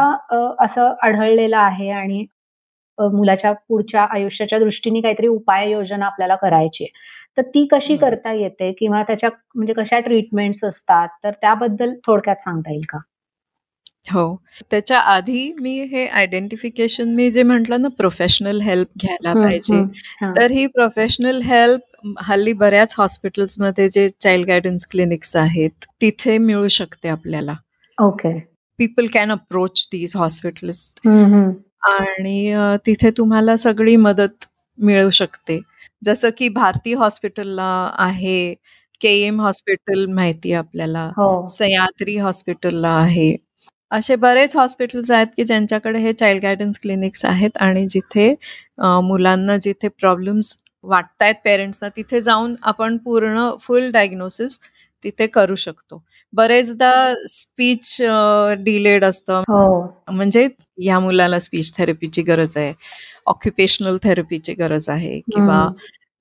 असं 0.64 0.94
आढळलेलं 1.02 1.56
आहे 1.56 1.90
आणि 1.90 2.24
मुलाच्या 2.98 3.52
पुढच्या 3.68 4.02
आयुष्याच्या 4.14 4.58
दृष्टीने 4.58 5.00
काहीतरी 5.00 5.26
उपाययोजना 5.26 6.06
आपल्याला 6.06 6.34
करायची 6.36 6.84
आहे. 6.84 6.92
तर 7.38 7.42
ती 7.42 7.66
कशी 7.72 7.96
करता 7.96 8.32
येते 8.32 8.72
किंवा 8.72 9.02
त्याच्या 9.02 9.30
म्हणजे 9.54 9.72
कशा 9.72 9.98
ट्रीटमेंट्स 9.98 10.64
असतात? 10.64 11.08
तर 11.24 11.30
त्याबद्दल 11.30 11.94
थोडक्यात 12.06 12.36
सांगता 12.36 12.72
येईल 12.72 12.84
का? 12.88 12.98
हो. 14.12 14.36
त्याच्या 14.70 14.98
आधी 14.98 15.52
मी 15.60 15.82
हे 15.84 16.06
आयडेंटिफिकेशन 16.06 17.08
मी 17.08 17.30
जे 17.30 17.42
म्हटलं 17.42 17.80
ना 17.82 17.88
प्रोफेशनल 17.88 18.60
हेल्प 18.60 18.88
घ्यायला 19.00 19.32
पाहिजे. 19.34 19.82
तर 20.36 20.50
ही 20.50 20.66
प्रोफेशनल 20.66 21.40
हेल्प 21.42 22.08
हल्ली 22.20 22.52
बऱ्याच 22.52 22.94
हॉस्पिटल्समध्ये 22.98 23.88
जे 23.88 24.08
चाइल्ड 24.20 24.46
गायडन्स 24.46 24.86
क्लिनिक्स 24.86 25.36
आहेत 25.36 25.84
तिथे 26.00 26.38
मिळू 26.38 26.68
शकते 26.68 27.08
आपल्याला. 27.08 27.54
Okay 27.98 28.38
people 28.78 29.06
can 29.12 29.32
approach 29.32 29.88
these 29.92 30.16
hospitals 30.16 30.94
आणि 31.06 32.54
तिथे 32.86 33.10
तुम्हाला 33.10 33.56
सगळी 33.56 33.96
मदत 33.96 34.44
मिळू 34.78 35.10
शकते. 35.10 35.60
जसं 36.04 36.30
की 36.38 36.48
भारती 36.50 36.92
हॉस्पिटलला 36.94 37.64
आहे 37.98 38.54
के 39.00 39.08
एम 39.22 39.40
हॉस्पिटल 39.40 40.04
माहिती 40.12 40.52
आपल्याला 40.54 41.04
हो. 41.16 41.46
सह्याद्री 41.48 42.16
हॉस्पिटलला 42.18 42.88
आहे 42.90 43.34
असे 43.90 44.16
बरेच 44.16 44.56
हॉस्पिटल्स 44.56 45.10
आहेत 45.10 45.26
की 45.36 45.44
ज्यांच्याकडे 45.44 45.98
हे 45.98 46.12
चाइल्ड 46.12 46.42
गायडन्स 46.42 46.78
क्लिनिक्स 46.82 47.24
आहेत 47.24 47.56
आणि 47.58 47.86
जिथे 47.90 48.34
मुलांना 49.02 49.56
जिथे 49.56 49.88
प्रॉब्लेम्स 49.90 50.56
वाटतायत 50.84 51.34
पेरेंट्सना 51.44 51.88
तिथे 51.96 52.20
जाऊन 52.20 52.54
आपण 52.62 52.96
पूर्ण 52.96 53.48
फुल 53.60 53.90
डायग्नोसिस 53.90 54.58
तिथे 55.04 55.26
करू 55.26 55.54
शकतो 55.56 56.02
बरेचदा 56.34 56.92
स्पीच 57.28 57.96
डिलेड 58.64 59.04
असतं. 59.04 59.40
हो. 59.48 59.82
म्हणजे 60.12 60.48
या 60.78 60.98
मुलाला 61.00 61.38
स्पीच 61.40 61.72
थेरपीची 61.76 62.22
गरज 62.22 62.56
आहे. 62.56 62.72
ऑक्युपेशनल 63.26 63.96
थेरपीची 64.02 64.54
गरज 64.54 64.88
आहे 64.90 65.18
किंवा 65.32 65.66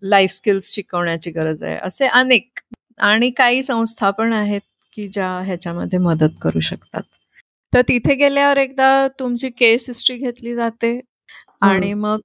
लाईफ 0.04 0.32
स्किल्स 0.32 0.73
शिकवण्याची 0.76 1.32
गरज 1.32 1.63
आहे. 1.63 1.76
असे 1.84 2.08
अनेक 2.08 2.60
आणि 2.99 3.30
काही 3.30 3.63
संस्था 3.63 4.10
पण 4.12 4.34
आहेत 4.34 4.62
की 4.97 5.08
ज्या 5.08 5.30
ह्याच्यामध्ये 5.45 5.99
मदत 5.99 6.38
करू 6.41 6.60
शकतात. 6.60 7.02
तर 7.73 7.82
तिथे 7.82 8.15
गेल्यावर 8.15 8.58
एकदा 8.58 9.08
तुमची 9.19 9.49
केस 9.49 9.86
हिस्ट्री 9.89 10.17
घेतली 10.17 10.56
जाते. 10.56 10.99
आणि 11.62 11.93
मग 11.93 12.19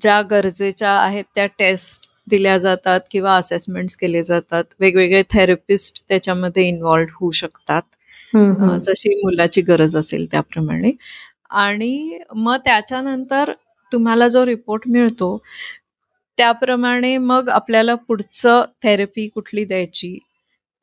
ज्या 0.00 0.20
गरजेच्या 0.22 0.90
आहेत 0.98 1.24
त्या 1.34 1.46
टेस्ट 1.58 2.09
दिल्या 2.30 2.56
जातात 2.58 3.00
किंवा 3.10 3.34
असेसमेंट 3.36 3.90
केले 4.00 4.22
जातात. 4.24 4.64
वेगवेगळे 4.80 5.22
थेरपिस्ट 5.32 6.02
त्याच्यामध्ये 6.08 6.66
इन्व्हॉल्ड 6.68 7.10
होऊ 7.14 7.30
शकतात. 7.32 7.82
जशी 8.84 9.14
मुलाची 9.22 9.60
गरज 9.62 9.96
असेल 9.96 10.26
त्याप्रमाणे. 10.30 10.90
आणि 11.50 12.18
मग 12.36 12.56
त्याच्यानंतर 12.64 13.52
तुम्हाला 13.92 14.28
जो 14.28 14.44
रिपोर्ट 14.46 14.82
मिळतो 14.88 15.36
त्याप्रमाणे 16.38 17.16
मग 17.18 17.48
आपल्याला 17.48 17.94
पुढचं 18.08 18.64
थेरपी 18.82 19.26
कुठली 19.28 19.64
द्यायची 19.64 20.18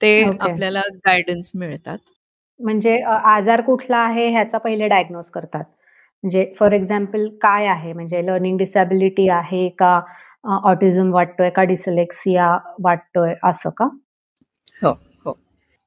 ते 0.01 0.21
आपल्याला 0.23 0.81
गायडन्स 1.05 1.51
मिळतात. 1.55 1.97
म्हणजे 2.59 2.97
आजार 3.01 3.61
कुठला 3.61 3.97
आहे 3.97 4.27
ह्याचा 4.29 4.57
पहिले 4.57 4.87
डायग्नोज 4.87 5.29
करतात. 5.29 5.63
म्हणजे 6.23 6.45
फॉर 6.59 6.71
एक्झाम्पल 6.71 7.27
काय 7.41 7.65
आहे? 7.67 7.93
म्हणजे 7.93 8.25
लर्निंग 8.25 8.57
डिसॅबिलिटी 8.57 9.27
आहे 9.29 9.67
का? 9.69 9.99
ऑटिझम 10.47 11.11
वाटतोय 11.13 11.49
का? 11.49 11.63
डिसलेक्सिया 11.63 12.57
वाटतोय? 12.83 13.33
असं 13.43 13.69
का? 13.77 13.85
हो 14.81 14.91
हो. 15.25 15.37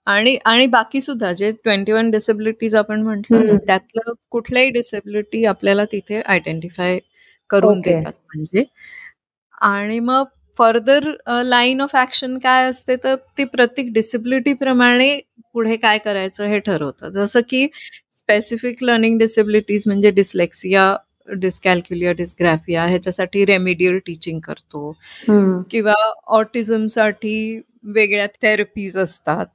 आणि 0.06 0.36
आणि 0.46 0.66
बाकी 0.66 1.00
सुद्धा 1.00 1.32
जे 1.32 1.50
ट्वेंटी 1.64 1.92
वन 1.92 2.10
डिसेबिलिटीज 2.10 2.74
आपण 2.74 3.02
म्हटलं 3.02 3.56
त्यातलं 3.66 4.12
कुठल्याही 4.30 4.70
डिसेबिलिटी 4.70 5.44
आपल्याला 5.44 5.84
तिथे 5.92 6.20
आयडेंटिफाय 6.26 6.98
करून 7.50 7.80
देतात 7.80 8.12
म्हणजे. 8.34 8.64
आणि 9.60 9.98
मग 10.00 10.24
फर्दर 10.58 11.10
लाईन 11.44 11.80
ऑफ 11.80 11.94
ऍक्शन 11.96 12.36
काय 12.38 12.68
असते 12.68 12.96
तर 13.04 13.14
ती 13.38 13.44
प्रत्येक 13.44 13.92
डिसेबिलिटी 13.92 14.52
प्रमाणे 14.54 15.18
पुढे 15.54 15.76
काय 15.76 15.98
करायचं 15.98 16.46
हे 16.48 16.58
ठरवतं. 16.58 17.08
जसं 17.10 17.40
की 17.50 17.66
स्पेसिफिक 18.16 18.82
लर्निंग 18.84 19.18
डिसेबिलिटीज 19.18 19.84
म्हणजे 19.86 20.10
डिस्लेक्सिया 20.10 20.94
डिस्कॅल्क्युलिया 21.28 22.12
डिस्ग्राफिया 22.12 22.84
ह्याच्यासाठी 22.86 23.44
रेमेडियल 23.46 23.98
टीचिंग 24.06 24.40
करतो. 24.40 24.90
किंवा 25.70 25.94
ऑटिझमसाठी 26.38 27.60
वेगळ्या 27.94 28.26
थेरपीज 28.42 28.96
असतात. 28.98 29.46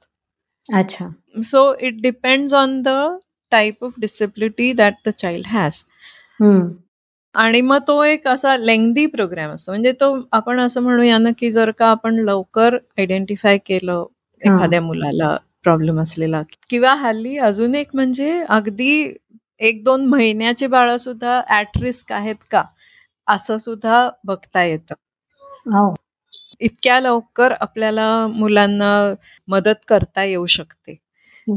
अच्छा. 0.68 1.08
So 1.44 1.72
it 1.80 2.00
depends 2.02 2.54
on 2.54 2.80
the 2.82 2.88
type 3.52 3.84
of 3.84 3.92
disability 4.00 4.72
that 4.72 4.94
the 5.06 5.10
child 5.10 5.46
has 5.46 5.84
आणि 7.34 7.60
मग 7.60 7.78
तो 7.88 8.02
एक 8.04 8.26
असा 8.28 8.56
लेंगदी 8.56 9.04
प्रोग्राम 9.06 9.50
असतो. 9.50 9.72
म्हणजे 9.72 9.92
तो 10.00 10.16
आपण 10.32 10.60
असं 10.60 10.82
म्हणूया 10.82 11.18
ना 11.18 11.30
की 11.38 11.50
जर 11.50 11.70
का 11.78 11.86
आपण 11.86 12.14
लवकर 12.24 12.76
आयडेंटिफाय 12.98 13.58
केलं 13.66 14.04
एखाद्या 14.42 14.80
मुलाला 14.82 15.36
प्रॉब्लेम 15.64 16.00
असलेला. 16.00 16.42
किंवा 16.70 16.94
हल्ली 16.94 17.36
अजून 17.38 17.74
एक 17.74 17.94
म्हणजे 17.94 18.30
अगदी 18.48 19.12
एक 19.60 19.84
दोन 19.84 20.06
महिन्याची 20.06 20.66
बाळ 20.66 20.96
सुद्धा 20.96 21.40
ऍट 21.50 21.78
रिस्क 21.80 22.12
आहेत 22.12 22.36
का? 22.50 22.62
असं 23.26 23.58
सुद्धा 23.58 24.10
बघता 24.24 24.62
येतं. 24.62 24.94
हो. 25.72 25.94
इतक्या 26.60 27.00
लवकर 27.00 27.52
आपल्याला 27.60 28.26
मुलांना 28.26 29.14
मदत 29.48 29.84
करता 29.88 30.24
येऊ 30.24 30.46
शकते. 30.46 30.96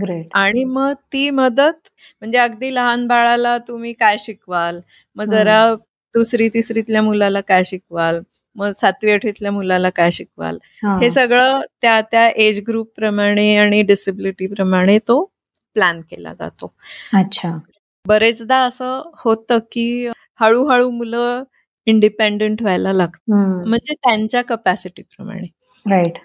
ग्रेट 0.02 0.26
आणि 0.34 0.64
मग 0.64 0.94
ती 0.94 1.30
मदत 1.30 1.88
म्हणजे 2.22 2.38
अगदी 2.38 2.76
लहान 2.76 3.08
बाळाला 3.08 3.58
तुम्ही 3.58 3.94
काय 3.94 4.16
शिकवाल? 4.20 4.80
मग 5.16 5.26
जरा 5.26 5.76
दुसरी 6.14 6.50
तिसरीतल्या 6.50 7.02
मुलाला 7.02 7.42
काय 7.42 7.64
शिकवाल? 7.64 8.20
मग 8.56 8.72
सातवी 8.72 9.12
आठवीतल्या 9.12 9.52
मुलाला 9.52 9.90
काय 9.90 10.12
शिकवाल? 10.12 10.58
हे. 10.84 11.10
सगळं 11.10 11.62
त्या 11.82 12.02
त्या 12.02 12.30
एज 12.30 12.62
ग्रुप 12.68 12.92
प्रमाणे 12.96 13.56
आणि 13.56 13.82
डिसेबिलिटी 13.82 14.48
प्रमाणे 14.48 15.00
तो 15.00 15.32
प्लॅन 15.74 16.02
केला 16.02 16.34
जातो. 16.34 16.74
अच्छा. 17.14 17.58
बरेचदा 18.06 18.58
असं 18.66 19.02
होतं 19.16 19.60
की 19.72 20.08
हळूहळू 20.40 20.90
मुलं 20.90 21.44
इंडिपेंडेंट 21.88 22.62
व्हायला 22.62 22.94
लागतात. 22.94 23.32
म्हणजे 23.68 23.94
त्यांच्या 23.94 24.42
कपॅसिटी 24.42 25.02
प्रमाणे. 25.02 25.48
राईट 25.86 26.18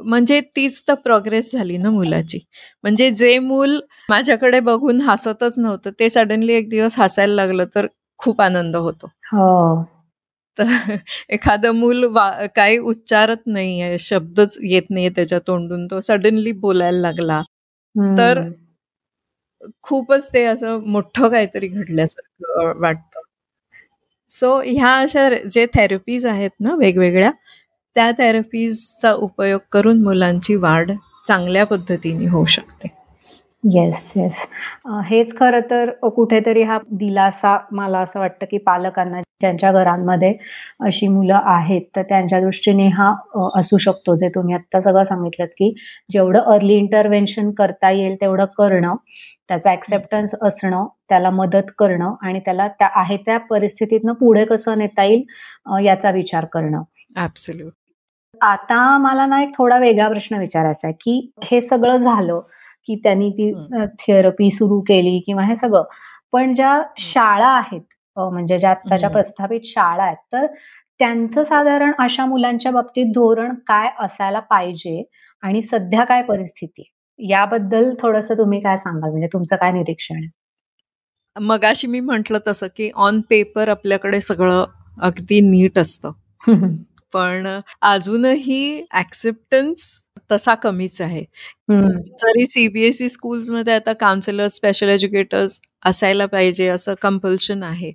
म्हणजे 0.00 0.40
तीच 0.56 0.82
तर 0.88 0.94
प्रोग्रेस 0.94 1.52
झाली 1.52 1.76
ना 1.76 1.90
मुलाची. 1.90 2.38
म्हणजे 2.84 3.10
जे 3.10 3.38
मूल 3.38 3.78
माझ्याकडे 4.08 4.60
बघून 4.60 5.00
हसतच 5.00 5.58
नव्हतं 5.58 5.90
ते 6.00 6.10
सडनली 6.10 6.52
एक 6.52 6.68
दिवस 6.68 6.98
हसायला 6.98 7.34
लागलं 7.34 7.64
तर 7.74 7.86
खूप 8.20 8.40
आनंद 8.40 8.76
होतो. 8.76 9.06
हो. 9.32 9.82
तर 10.58 10.64
एखादं 11.28 11.74
मूल 11.74 12.06
काही 12.56 12.78
उच्चारत 12.78 13.46
नाहीये 13.46 13.96
शब्दच 13.98 14.56
येत 14.62 14.90
नाहीये 14.90 15.10
त्याच्या 15.10 15.38
तोंडून 15.46 15.86
तो 15.86 16.00
सडनली 16.00 16.52
बोलायला 16.52 17.00
लागला. 17.00 17.40
तर 18.18 18.42
खूपच 19.82 20.32
ते 20.34 20.44
असं 20.44 20.80
मोठं 20.86 21.28
काहीतरी 21.28 21.68
घडल्यासारखं 21.68 22.80
वाटतं. 22.80 23.20
सो 24.32 24.48
ह्या 24.60 24.94
अशा 24.98 25.28
जे 25.50 25.66
थेरपीज 25.66 26.26
आहेत 26.26 26.50
ना 26.60 26.74
वेगवेगळ्या 26.74 27.30
त्या 27.96 28.10
थेरपीजचा 28.12 29.12
उपयोग 29.14 29.60
करून 29.72 30.02
मुलांची 30.02 30.54
वाढ 30.56 30.90
चांगल्या 31.28 31.66
पद्धतीने 31.66 32.26
होऊ 32.28 32.44
शकते. 32.44 32.88
येस 33.62 34.10
येस 34.16 34.38
हेच 35.06 35.34
खरं 35.36 35.60
तर 35.70 35.90
कुठेतरी 36.08 36.62
हा 36.62 36.78
दिलासा 36.92 37.56
मला 37.72 37.98
असं 37.98 38.20
वाटतं 38.20 38.46
की 38.50 38.58
पालकांना 38.58 39.20
ज्यांच्या 39.40 39.70
घरांमध्ये 39.72 40.32
अशी 40.86 41.08
मुलं 41.08 41.40
आहेत 41.44 41.82
तर 41.96 42.02
त्यांच्या 42.02 42.40
दृष्टीने 42.40 42.86
हा 42.88 43.12
असू 43.56 43.78
शकतो. 43.78 44.14
जे 44.16 44.28
तुम्ही 44.28 44.54
आत्ता 44.54 44.80
सगळं 44.80 45.04
सांगितलं 45.04 45.46
की 45.48 45.72
जेवढं 46.10 46.40
अर्ली 46.52 46.74
इंटरव्हेन्शन 46.76 47.50
करता 47.50 47.90
येईल 47.90 48.14
तेवढं 48.20 48.44
करणं 48.58 48.94
त्याचा 49.48 49.72
ऍक्सेप्टन्स 49.72 50.34
असणं 50.42 50.86
त्याला 51.08 51.30
मदत 51.30 51.70
करणं 51.78 52.14
आणि 52.22 52.40
त्याला 52.40 52.68
त्या 52.68 52.88
आहे 52.94 53.16
त्या 53.16 53.38
परिस्थितीतनं 53.50 54.12
पुढे 54.12 54.44
कसं 54.44 54.78
नेता 54.78 55.04
येईल 55.04 55.84
याचा 55.84 56.10
विचार 56.10 56.44
करणं. 56.44 56.82
ऍब्सोल्यूट 57.16 57.72
आता 58.40 58.96
मला 58.98 59.26
ना 59.26 59.42
एक 59.42 59.50
थोडा 59.58 59.78
वेगळा 59.78 60.08
प्रश्न 60.08 60.36
विचारायचा 60.36 60.86
आहे 60.86 60.94
की 61.00 61.32
हे 61.44 61.60
सगळं 61.60 61.96
झालं 61.96 62.40
की 62.88 62.96
त्यांनी 62.96 63.30
ती 63.30 63.52
थेरपी 64.00 64.50
सुरू 64.50 64.80
केली 64.80 65.18
किंवा 65.18 65.44
हे 65.44 65.56
सगळं. 65.56 65.82
पण 66.32 66.54
ज्या 66.54 66.82
शाळा 66.98 67.48
आहेत 67.48 67.80
म्हणजे 68.16 68.58
ज्या 68.58 68.70
आत्ताच्या 68.70 69.08
प्रस्थापित 69.10 69.60
शाळा 69.64 70.04
आहेत 70.04 70.16
तर 70.32 70.46
त्यांचं 71.00 71.44
साधारण 71.44 71.92
अशा 71.98 72.24
मुलांच्या 72.26 72.72
बाबतीत 72.72 73.12
धोरण 73.14 73.54
काय 73.66 73.88
असायला 74.00 74.40
पाहिजे 74.40 75.02
आणि 75.42 75.62
सध्या 75.62 76.04
काय 76.04 76.22
परिस्थिती 76.22 76.90
याबद्दल 77.18 77.92
थोडस 78.00 78.30
तुम्ही 78.30 78.60
काय 78.60 78.76
सांगाल? 78.76 79.10
म्हणजे 79.10 79.26
तुमचं 79.32 79.56
काय 79.56 79.72
निरीक्षण 79.72 80.16
आहे? 80.16 80.28
मगाशी 81.36 81.86
मी 81.86 82.00
म्हंटल 82.00 82.36
तसं 82.46 82.66
की 82.76 82.90
ऑन 82.94 83.20
पेपर 83.20 83.68
आपल्याकडे 83.68 84.20
सगळं 84.20 84.64
अगदी 85.00 85.40
नीट 85.40 85.78
असतं. 85.78 86.10
पण 87.14 87.46
अजूनही 87.82 88.82
ऍक्सेप्टन्स 88.94 89.84
तसा 90.32 90.54
कमीच 90.54 91.00
आहे. 91.02 91.24
जरी 92.22 92.46
सीबीएसई 92.46 93.08
स्कूल्समध्ये 93.08 93.74
आता 93.74 93.92
काउन्सिलर 93.92 94.46
स्पेशल 94.48 94.88
एज्युकेटर्स 94.88 95.60
असायला 95.86 96.26
पाहिजे 96.26 96.68
असं 96.68 96.94
कंपल्शन 97.02 97.62
आहे 97.62 97.90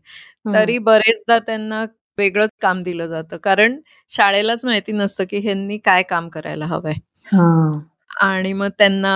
तरी 0.54 0.78
बरेचदा 0.80 1.38
त्यांना 1.39 1.84
वेगळंच 2.17 2.50
काम 2.62 2.82
दिलं 2.84 3.08
जातं. 3.08 3.38
कारण 3.38 3.80
शाळेलाच 4.12 4.65
माहिती 4.65 4.91
नसतं 4.91 5.23
की 5.30 5.38
ह्यांनी 5.38 5.78
काय 5.78 6.04
काम 6.04 6.30
करायला 6.30 6.65
हवंय. 6.65 6.93
आणि 8.21 8.54
मग 8.54 8.69
त्यांना 8.78 9.15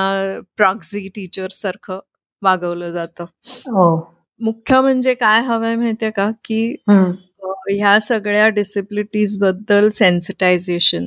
प्रॉक्झी 0.58 1.08
टीचर 1.16 1.48
सारखं 1.52 2.00
वागवलं 2.42 2.92
जातं. 2.92 3.26
हो. 3.68 4.16
मुख्य 4.42 4.80
म्हणजे 4.82 5.14
काय 5.14 5.42
हवंय 5.42 5.76
माहितीये 5.76 6.12
का? 6.12 6.30
की 6.46 6.76
ह्या 6.90 7.98
सगळ्या 8.00 8.48
डिसिप्लिटीजबद्दल 8.50 9.90
सेन्सिटायझेशन 9.90 11.04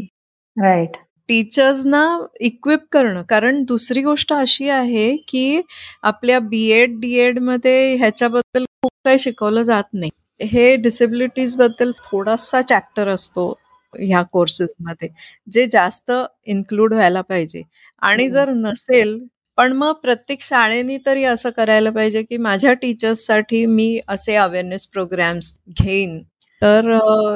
राईट 0.56 0.96
टीचर्सना 1.28 2.02
इक्विप 2.40 2.80
करणं. 2.92 3.22
कारण 3.28 3.62
दुसरी 3.64 4.02
गोष्ट 4.02 4.32
अशी 4.32 4.68
आहे 4.70 5.14
की 5.28 5.60
आपल्या 6.04 6.38
बी 6.50 6.62
एड 6.72 6.98
डी 7.00 7.12
एडमध्ये 7.20 7.94
ह्याच्याबद्दल 7.96 8.64
खूप 8.82 8.90
काही 9.04 9.18
शिकवलं 9.18 9.62
जात 9.64 9.84
नाही. 9.94 10.10
हे 10.40 10.74
डिसेबिलिटीजबद्दल 10.76 11.90
थोडासा 12.04 12.60
चॅप्टर 12.62 13.08
असतो 13.08 13.52
ह्या 13.94 14.22
कोर्सेसमध्ये 14.32 15.08
जे 15.52 15.66
जास्त 15.70 16.12
इन्क्लूड 16.46 16.92
व्हायला 16.94 17.20
पाहिजे. 17.20 17.62
आणि 18.02 18.28
जर 18.28 18.50
नसेल 18.54 19.18
पण 19.58 19.72
मग 19.72 19.92
प्रत्येक 20.02 20.42
शाळेनी 20.42 20.96
तरी 21.06 21.24
असं 21.24 21.50
करायला 21.56 21.90
पाहिजे 21.90 22.22
की 22.22 22.36
माझ्या 22.36 22.72
टीचर्ससाठी 22.74 23.64
मी 23.66 23.98
असे 24.08 24.34
अवेअरनेस 24.36 24.86
प्रोग्राम्स 24.92 25.54
घेईन. 25.80 26.18
तर 26.62 26.90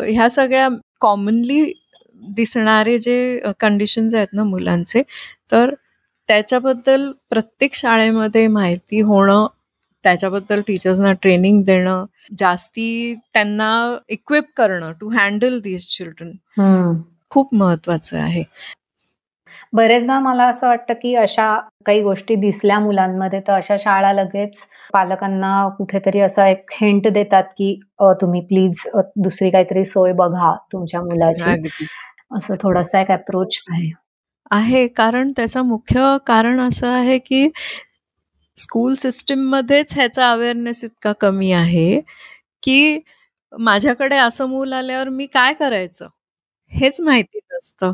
ह्या 0.07 0.29
सगळ्या 0.31 0.69
कॉमनली 1.01 1.63
दिसणारे 2.23 2.99
जे 2.99 3.41
कंडिशन्स 3.61 4.15
आहेत 4.15 4.29
ना 4.33 4.45
मुलांचे 4.45 5.03
तर 5.53 5.75
त्याच्याबद्दल 6.29 7.11
प्रत्येक 7.31 7.75
शाळेमध्ये 7.75 8.47
माहिती 8.47 9.01
होणं 9.01 9.47
त्याच्याबद्दल 10.05 10.61
टीचर्सना 10.67 11.13
ट्रेनिंग 11.13 11.63
देणं 11.63 12.05
जास्ती 12.39 13.15
त्यांना 13.35 13.71
इक्विप 14.09 14.45
करणं 14.57 14.93
टू 15.01 15.09
हँडल 15.11 15.59
दिस 15.61 15.89
चिल्ड्रन 15.89 16.33
खूप 17.31 17.55
महत्वाचं 17.55 18.19
आहे. 18.19 18.43
बरेचदा 19.73 20.19
मला 20.21 20.45
असं 20.45 20.67
वाटतं 20.67 20.95
की 21.03 21.15
अशा 21.15 21.55
काही 21.87 22.03
गोष्टी 22.03 22.35
दिसल्या 22.35 22.79
मुलांमध्ये 22.79 23.41
तर 23.49 23.53
अशा 23.53 23.77
शाळा 23.81 24.13
लगेच 24.13 24.59
पालकांना 24.95 25.69
कुठेतरी 25.79 26.21
असं 26.21 26.45
एक 26.45 26.71
हिंट 26.73 27.09
देतात 27.09 27.45
की 27.59 27.75
तुम्ही 28.21 28.41
प्लीज 28.41 28.83
दुसरी 29.17 29.51
काहीतरी 29.51 29.85
सोय 29.87 30.13
बघा 30.13 30.55
तुमच्या 30.73 31.01
मुलाची. 31.01 31.43
असं 32.31 32.55
थोडासा 32.63 33.01
एक 33.01 33.11
अप्रोच 33.11 33.59
आहे. 33.69 33.91
आहे 34.51 34.87
कारण 34.97 35.31
त्याचं 35.37 35.63
मुख्य 35.67 36.17
कारण 36.27 36.61
असं 36.61 36.89
आहे 36.89 37.19
की 37.21 37.49
स्कूल 38.59 38.95
सिस्टीम 38.99 39.49
मध्येच 39.51 39.95
ह्याचा 39.97 40.31
अवेअरनेस 40.33 40.85
इतका 40.85 41.13
कमी 41.21 41.51
आहे 41.55 42.01
की 42.63 42.99
माझ्याकडे 43.53 44.17
असं 44.19 44.47
मूल 44.49 44.73
आल्यावर 44.75 45.09
मी 45.11 45.27
काय 45.29 45.55
करायचं? 45.55 46.07
हेच 46.73 47.01
माहिती 47.03 47.39
नसतं 47.53 47.93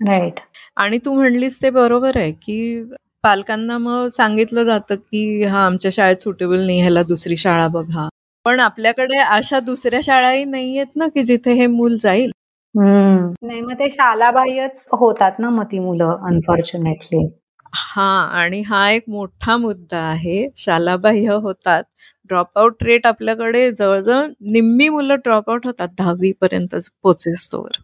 राईट 0.00 0.40
आणि 0.78 0.98
तू 1.04 1.14
म्हणलीस 1.14 1.60
ते 1.62 1.70
बरोबर 1.72 2.16
आहे 2.18 2.32
की 2.34 2.84
पालकांना 3.24 3.78
मग 3.78 4.08
सांगितलं 4.12 4.64
जातं 4.64 4.94
की 4.96 5.44
हा 5.44 5.64
आमच्या 5.66 5.90
शाळेत 5.94 6.22
सुटेबल 6.22 6.66
नाही 6.66 6.80
ह्याला 6.80 7.02
दुसरी 7.04 7.36
शाळा 7.38 7.68
बघा. 7.70 8.08
पण 8.46 8.60
आपल्याकडे 8.60 9.18
अशा 9.20 9.60
दुसऱ्या 9.62 10.00
शाळाही 10.04 10.44
नाहीयेत 10.46 10.96
ना 10.96 11.08
की 11.08 11.22
जिथे 11.24 11.52
हे 11.54 11.66
मूल 11.68 11.96
जाईल? 12.00 12.30
नाही 12.74 13.60
मग 13.60 13.72
ते 13.78 13.88
शालाबाह्यच 13.90 14.84
होतात 14.92 15.38
ना 15.38 15.50
मग 15.50 15.64
ती 15.64 15.78
मुलं 15.78 16.16
अनफॉर्च्युनेटली 16.28 17.26
हा 17.72 18.08
आणि 18.40 18.60
हा 18.62 18.88
एक 18.90 19.04
मोठा 19.08 19.56
मुद्दा 19.56 19.98
आहे. 20.00 20.46
शालाबाह्य 20.56 21.34
होतात. 21.42 21.82
ड्रॉपआउट 22.30 22.82
रेट 22.82 23.06
आपल्याकडे 23.06 23.70
जवळजवळ 23.72 24.26
निम्मी 24.52 24.88
मुलं 24.88 25.14
ड्रॉपआउट 25.24 25.66
होतात 25.66 25.88
दहावी 25.98 26.30
पर्यंत 26.40 26.74
पोचेस्तोवर 27.02 27.80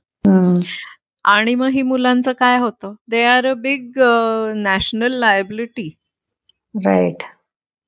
आणि 1.24 1.54
मग 1.54 1.68
ही 1.68 1.82
मुलांचं 1.82 2.32
काय 2.38 2.58
होतं? 2.58 2.94
They 3.10 3.22
are 3.24 3.46
a 3.46 3.52
big 3.58 3.98
national 4.56 5.18
liability 5.18 5.88
right 6.74 7.22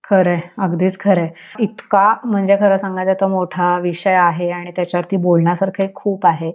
खरंय. 0.05 0.41
अगदीच 0.59 0.99
खरंय. 1.01 1.29
इतका 1.61 2.05
म्हणजे 2.25 2.57
खरं 2.61 2.77
सांगायचं 2.79 3.15
तो 3.21 3.29
मोठा 3.29 3.77
विषय 3.81 4.15
आहे 4.17 4.51
आणि 4.53 4.71
त्याच्यावरती 4.77 5.17
बोलण्यासारखं 5.19 5.87
खूप 5.95 6.27
आहे. 6.27 6.51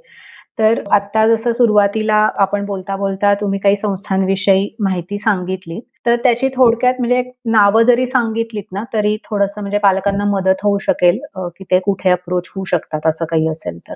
तर 0.60 0.82
आता 0.92 1.26
जसं 1.28 1.54
सुरुवातीला 1.54 2.16
आपण 2.36 2.66
बोलता 2.66 2.96
बोलता 2.96 3.34
तुम्ही 3.34 3.60
काही 3.60 3.76
संस्थांविषयी 3.76 4.70
माहिती 4.80 5.18
सांगितली 5.18 5.80
तर 6.06 6.16
त्याची 6.16 6.48
थोडक्यात 6.48 6.94
म्हणजे 7.00 7.22
नावं 7.46 7.84
जरी 7.84 8.06
सांगितलीत 8.08 8.64
ना 8.72 8.84
तरी 8.94 9.16
थोडंसं 9.24 9.62
म्हणजे 9.62 9.78
पालकांना 9.78 10.26
मदत 10.26 10.64
होऊ 10.64 10.78
शकेल 10.78 11.20
की 11.58 11.64
ते 11.64 11.80
कुठे 11.80 12.10
अप्रोच 12.10 12.50
होऊ 12.56 12.66
शकतात 12.66 13.08
असं 13.08 13.26
काही 13.26 13.48
असेल 13.50 13.78
तर. 13.80 13.94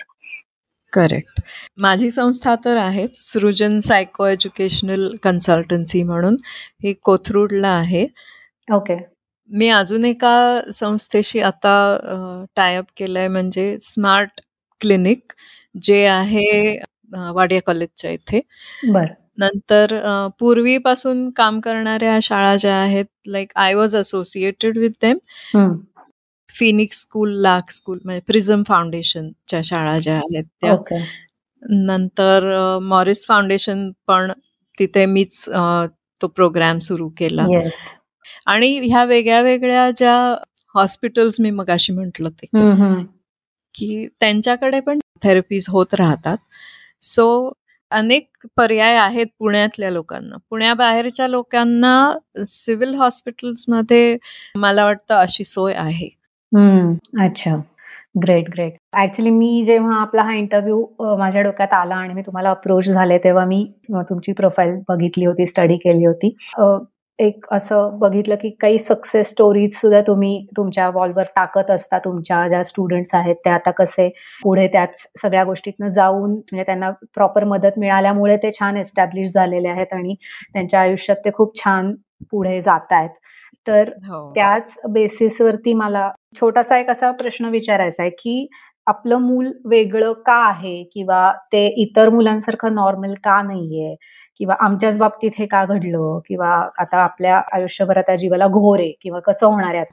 करेक्ट 0.93 1.41
माझी 1.77 2.09
संस्था 2.11 2.55
तर 2.65 2.77
आहेच 2.77 3.15
सृजन 3.23 3.79
सायको 3.79 4.27
एज्युकेशनल 4.27 5.07
कन्सल्टन्सी 5.23 6.03
म्हणून. 6.03 6.35
ही 6.83 6.93
कोथरूडला 7.03 7.69
आहे. 7.69 8.05
ओके 8.67 8.97
मी 9.49 9.69
अजून 9.69 10.05
एका 10.05 10.59
संस्थेशी 10.73 11.39
आता 11.41 12.47
टायअप 12.55 12.85
केलंय 12.97 13.27
म्हणजे 13.27 13.75
स्मार्ट 13.81 14.41
क्लिनिक 14.81 15.33
जे 15.75 16.05
आहे 16.07 16.75
वाडिया 17.33 17.61
कॉलेजच्या 17.65 18.11
इथे. 18.11 18.39
नंतर 19.39 19.93
पूर्वीपासून 20.39 21.29
काम 21.35 21.59
करणाऱ्या 21.59 22.17
शाळा 22.21 22.55
ज्या 22.55 22.75
आहेत 22.75 23.05
like 23.27 23.51
I 23.55 23.73
was 23.73 23.95
associated 23.95 24.77
with 24.77 24.91
them 25.01 25.17
Phoenix 26.55 27.01
school 27.01 27.33
lakh 27.41 27.71
school 27.71 27.99
म्हणजे 28.05 28.21
प्रिझम 28.27 28.63
फाउंडेशनच्या 28.67 29.61
शाळा 29.65 29.97
ज्या 29.99 30.15
आहेत 30.15 30.43
त्या. 30.61 30.75
नंतर 31.85 32.49
मॉरिस 32.81 33.25
फाउंडेशन 33.27 33.89
पण 34.07 34.31
तिथे 34.77 35.05
मीच 35.05 35.45
तो 36.21 36.27
प्रोग्राम 36.27 36.77
सुरू 36.79 37.07
केला. 37.17 37.45
आणि 38.47 38.77
ह्या 38.81 39.03
वेगळ्या 39.05 39.41
वेगळ्या 39.41 39.89
ज्या 39.97 40.15
हॉस्पिटल्स 40.75 41.39
मी 41.41 41.49
मगाशी 41.51 41.93
म्हटलं 41.93 42.29
ते. 42.41 42.47
की 43.75 44.07
त्यांच्याकडे 44.19 44.79
पण 44.79 44.99
थेरपीज 45.23 45.65
होत 45.69 45.93
राहतात. 45.93 46.37
सो 47.01 47.51
अनेक 47.91 48.47
पर्याय 48.57 48.95
आहेत 48.97 49.27
पुण्यातल्या 49.39 49.89
लोकांना. 49.91 50.35
पुण्याबाहेरच्या 50.49 51.27
लोकांना 51.27 52.11
सिव्हिल 52.45 52.93
हॉस्पिटल्समध्ये 52.95 54.17
मला 54.55 54.85
वाटतं 54.85 55.15
अशी 55.15 55.43
सोय 55.43 55.73
आहे. 55.73 56.09
अच्छा. 57.25 57.55
ग्रेट 58.23 58.49
ग्रेट 58.49 58.73
ऍक्च्युली 58.97 59.29
मी 59.29 59.63
जेव्हा 59.65 59.95
आपला 60.01 60.23
हा 60.23 60.33
इंटरव्ह्यू 60.33 61.15
माझ्या 61.17 61.41
डोक्यात 61.41 61.73
आला 61.73 61.95
आणि 61.95 62.13
मी 62.13 62.21
तुम्हाला 62.21 62.49
अप्रोच 62.49 62.85
झाले 62.85 63.17
तेव्हा 63.17 63.45
मी 63.45 63.63
तुमची 63.91 64.31
प्रोफाईल 64.31 64.75
बघितली 64.89 65.25
होती 65.25 65.45
स्टडी 65.47 65.77
केली 65.77 66.05
होती. 66.05 66.35
एक 67.21 67.45
असं 67.51 67.97
बघितलं 67.99 68.35
की 68.35 68.49
काही 68.61 68.77
सक्सेस 68.79 69.29
स्टोरीज 69.29 69.75
सुद्धा 69.75 70.01
तुम्ही 70.01 70.45
तुमच्या 70.57 70.89
वॉलवर 70.89 71.23
टाकत 71.35 71.69
असता 71.71 71.97
तुमच्या 71.99 72.47
ज्या 72.47 72.63
स्टुडंट्स 72.63 73.13
आहेत 73.13 73.35
त्या 73.43 73.53
आता 73.53 73.71
कसे 73.71 74.07
पुढे 74.43 74.67
त्याच 74.67 74.95
सगळ्या 75.21 75.43
गोष्टीतनं 75.43 75.89
जाऊन 75.89 76.31
म्हणजे 76.31 76.63
त्यांना 76.63 76.89
प्रॉपर 77.15 77.43
मदत 77.45 77.77
मिळाल्यामुळे 77.77 78.37
ते 78.37 78.51
छान 78.51 78.77
एस्टॅब्लिश 78.77 79.31
झालेले 79.31 79.67
आहेत 79.67 79.93
आणि 79.93 80.15
त्यांच्या 80.53 80.79
आयुष्यात 80.79 81.17
ते 81.25 81.31
खूप 81.33 81.57
छान 81.57 81.93
पुढे 82.31 82.61
जात 82.61 82.91
आहेत 82.91 83.09
तर 83.67 83.89
हो. 84.05 84.29
त्याच 84.35 84.77
बेसिसवरती 84.89 85.73
मला 85.73 86.09
छोटासा 86.35 86.77
एक 86.79 86.89
असा 86.89 87.11
प्रश्न 87.13 87.45
विचारायचा 87.47 88.03
आहे 88.03 88.09
की 88.13 88.47
आपलं 88.87 89.17
मूल 89.19 89.51
वेगळं 89.65 90.13
का 90.25 90.33
आहे? 90.45 90.83
किंवा 90.93 91.31
ते 91.51 91.65
इतर 91.81 92.09
मुलांसारखं 92.09 92.73
नॉर्मल 92.75 93.13
का 93.23 93.41
नाहीये? 93.41 93.95
किंवा 94.39 94.55
आमच्याच 94.59 94.97
बाबतीत 94.97 95.31
हे 95.39 95.45
का 95.45 95.63
घडलं? 95.65 96.19
किंवा 96.27 96.49
आता 96.79 96.97
आपल्या 96.97 97.41
आयुष्यभरात 97.53 98.03
त्या 98.07 98.15
जीवाला 98.15 98.47
घोर 98.47 98.79
आहे? 98.79 98.91
किंवा 99.01 99.19
कसं 99.19 99.45
होणार 99.47 99.75
आहे 99.75 99.83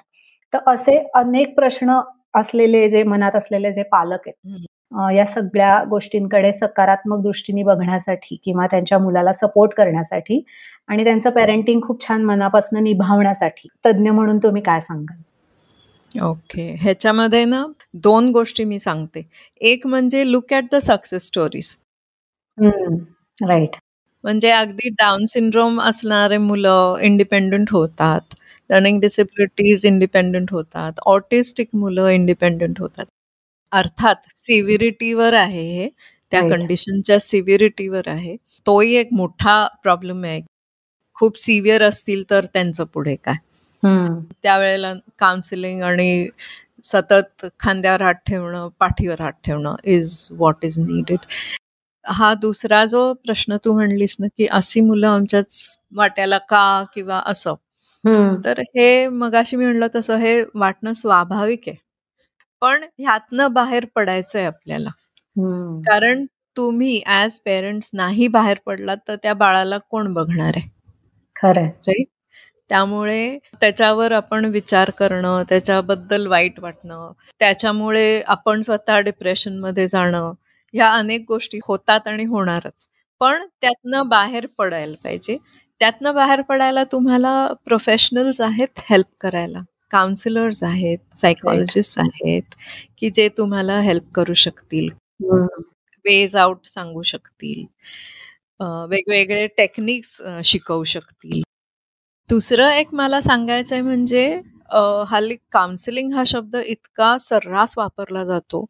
तर 0.53 0.59
असे 0.66 0.96
अनेक 1.14 1.55
प्रश्न 1.57 2.01
असलेले 2.35 2.88
जे 2.90 3.03
मनात 3.05 3.37
असलेले 3.37 3.72
जे 3.72 3.83
पालक 3.83 4.29
आहेत 4.29 4.66
या 5.14 5.24
सगळ्या 5.27 5.83
गोष्टींकडे 5.88 6.53
सकारात्मक 6.53 7.20
दृष्टीने 7.22 7.62
बघण्यासाठी 7.62 8.37
किंवा 8.44 8.66
त्यांच्या 8.66 8.98
मुलाला 8.98 9.33
सपोर्ट 9.33 9.72
करण्यासाठी 9.74 10.42
आणि 10.88 11.05
त्यांचं 11.05 11.31
पेरेंटिंग 11.31 11.81
खूप 11.83 12.07
छान 12.09 12.24
मनापासून 12.24 12.83
निभावण्यासाठी 12.83 13.68
तज्ज्ञ 13.87 14.11
म्हणून 14.11 14.38
तुम्ही 14.38 14.62
काय 14.62 14.81
सांगाल? 14.81 15.16
ओके 16.12 16.62
ह्याच्यामध्ये 16.81 17.44
ना 17.44 17.64
दोन 17.97 18.31
गोष्टी 18.33 18.64
मी 18.64 18.79
सांगते. 18.79 19.23
एक 19.61 19.87
म्हणजे 19.87 20.25
look 20.31 20.53
at 20.53 20.64
the 20.73 20.77
success 20.83 21.27
stories 21.27 21.77
right 23.40 23.77
म्हणजे 24.25 24.51
अगदी 24.53 24.88
डाऊन 24.92 25.25
सिंड्रोम 25.29 25.81
असणारे 25.83 26.37
मुलं 26.38 26.99
इंडिपेंडंट 27.03 27.71
होतात. 27.73 28.21
लर्निंग 28.71 29.01
डिसेबिलिटीज 29.01 29.87
इंडिपेंडंट 29.87 30.53
होतात. 30.53 30.92
ऑटिस्टिक 31.07 31.68
मुलं 31.75 32.09
इंडिपेंडंट 32.11 32.81
होतात. 32.81 33.07
अर्थात 33.73 34.16
सिव्हिरिटीवर 34.37 35.35
आहे 35.35 35.62
हे. 35.75 35.88
त्या 36.33 36.40
कंडिशनच्या 36.42 37.18
सिव्हिरिटीवर 37.21 38.09
आहे. 38.09 38.37
तोही 38.66 38.94
एक 38.97 39.12
मोठा 39.12 39.66
प्रॉब्लेम 39.83 40.25
आहे. 40.25 40.40
खूप 41.16 41.37
सिव्हिअर 41.38 41.83
असतील 41.85 42.23
तर 42.31 42.47
त्यांचं 42.47 42.85
पुढे 42.94 43.14
काय? 43.16 43.37
त्यावेळेला 44.43 44.93
काउन्सिलिंग 45.19 45.83
आणि 45.83 46.29
सतत 46.85 47.47
खांद्यावर 47.61 48.03
हात 48.03 48.14
ठेवणं 48.27 48.69
पाठीवर 48.79 49.21
हात 49.21 49.33
ठेवणं 49.45 49.77
इज 49.85 50.29
व्हॉट 50.33 50.64
इज 50.64 50.79
नीडेड 50.81 51.27
हा 52.05 52.33
दुसरा 52.35 52.85
जो 52.85 53.12
प्रश्न 53.12 53.57
तू 53.64 53.73
म्हणलीस 53.75 54.17
ना 54.21 54.27
की 54.38 54.47
अशी 54.47 54.81
मुलं 54.81 55.09
आमच्याच 55.09 55.79
वाट्याला 55.93 56.38
का 56.38 56.83
किंवा 56.95 57.23
असं? 57.27 57.55
तर 58.45 58.61
हे 58.77 59.09
मगाशी 59.09 59.57
मी 59.57 59.64
म्हणलं 59.64 59.87
तसं 59.95 60.17
हे 60.17 60.43
वाटणं 60.55 60.93
स्वाभाविक 60.93 61.62
आहे. 61.67 61.77
पण 62.62 62.85
ह्यातनं 62.99 63.53
बाहेर 63.53 63.85
पडायचंय 63.95 64.45
आपल्याला. 64.45 64.91
कारण 65.85 66.25
तुम्ही 66.57 67.01
ऍज 67.07 67.38
पेरेंट्स 67.41 67.91
नाही 67.95 68.29
बाहेर 68.29 68.59
पडलात 68.67 68.97
तर 69.09 69.17
त्या 69.17 69.35
बाळाला 69.35 69.79
कोण 69.91 70.12
बघणार 70.14 70.53
आहे? 70.57 70.69
खरं 71.37 71.67
राईट 71.87 72.07
त्यामुळे 72.70 73.38
त्याच्यावर 73.61 74.12
आपण 74.12 74.44
विचार 74.52 74.90
करणं 74.98 75.42
त्याच्याबद्दल 75.48 76.26
वाईट 76.26 76.59
वाटणं 76.61 77.12
त्याच्यामुळे 77.40 78.20
आपण 78.28 78.61
स्वतः 78.61 78.98
डिप्रेशनमध्ये 79.00 79.87
जाणं 79.88 80.33
ह्या 80.74 80.90
अनेक 80.94 81.24
गोष्टी 81.28 81.59
होतात 81.66 82.09
आणि 82.09 82.24
होणारच. 82.24 82.87
पण 83.20 83.46
त्यातनं 83.61 84.09
बाहेर 84.09 84.46
पडायला 84.59 84.94
पाहिजे. 85.04 85.37
त्यातनं 85.81 86.14
बाहेर 86.14 86.40
पडायला 86.48 86.85
तुम्हाला 86.92 87.33
प्रोफेशनल्स 87.64 88.40
आहेत 88.40 88.81
हेल्प 88.90 89.07
करायला. 89.20 89.61
काउन्सिलर्स 89.92 90.62
आहेत 90.64 90.98
सायकोलॉजिस्ट 91.18 91.98
आहेत 92.00 92.54
की 92.98 93.11
जे 93.14 93.28
तुम्हाला 93.38 93.81
हेल्प 93.81 94.11
करू 94.14 94.35
शकतील. 94.35 94.88
वेज 96.04 96.37
आउट 96.37 96.66
सांगू 96.66 97.02
शकतील. 97.02 97.64
वेगवेगळे 98.90 99.46
टेक्निक्स 99.57 100.20
शिकवू 100.44 100.85
शकतील. 100.85 101.42
दुसरं 102.29 102.71
एक 102.71 102.88
मला 102.95 103.21
सांगायचं 103.21 103.75
आहे 103.75 103.83
म्हणजे 103.83 104.25
हल्ली 105.09 105.37
काउन्सिलिंग 105.53 106.12
हा 106.14 106.23
शब्द 106.27 106.57
इतका 106.59 107.17
सर्रास 107.21 107.75
वापरला 107.79 108.25
जातो 108.25 108.64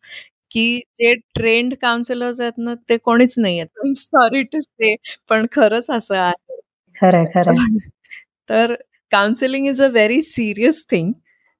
की 0.50 0.64
जे 0.98 1.14
ट्रेंड 1.34 1.74
काउन्सिलर्स 1.82 2.40
आहेत 2.40 2.58
ना 2.58 2.74
ते 2.88 2.96
कोणीच 2.98 3.34
नाही 3.38 3.58
आहेत 3.60 3.98
सॉरी 4.00 4.42
टू 4.44 4.60
से 4.60 4.94
पण 5.30 5.46
खरंच 5.52 5.90
असं 5.90 6.16
आहे. 6.16 6.56
खरं 6.96 7.24
खरं. 7.34 7.54
तर 8.50 8.74
counselling 9.12 9.66
is 9.68 9.82
a 9.82 9.88
very 9.90 10.20
serious 10.24 10.84
thing 10.90 11.12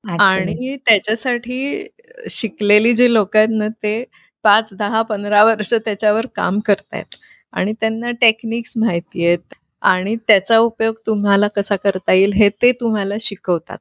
आणि 0.05 0.77
त्याच्यासाठी 0.79 1.87
शिकलेली 2.31 2.95
जी 2.95 3.13
लोक 3.13 3.37
आहेत 3.37 3.49
ना 3.53 3.69
ते 3.83 4.03
पाच 4.45 4.73
दहा 4.75 5.03
पंधरा 5.05 5.45
वर्ष 5.45 5.73
त्याच्यावर 5.77 6.27
काम 6.37 6.61
करतायत. 6.67 7.17
आणि 7.53 7.73
त्यांना 7.73 8.11
टेक्निक्स 8.21 8.73
माहिती 8.79 9.27
आहेत. 9.27 9.55
आणि 9.83 10.17
त्याचा 10.29 10.59
उपयोग 10.59 10.95
तुम्हाला 11.07 11.49
कसा 11.49 11.77
करता 11.77 12.13
येईल 12.13 12.33
हे 12.33 12.49
ते 12.63 12.73
तुम्हाला 12.73 13.15
शिकवतात 13.21 13.79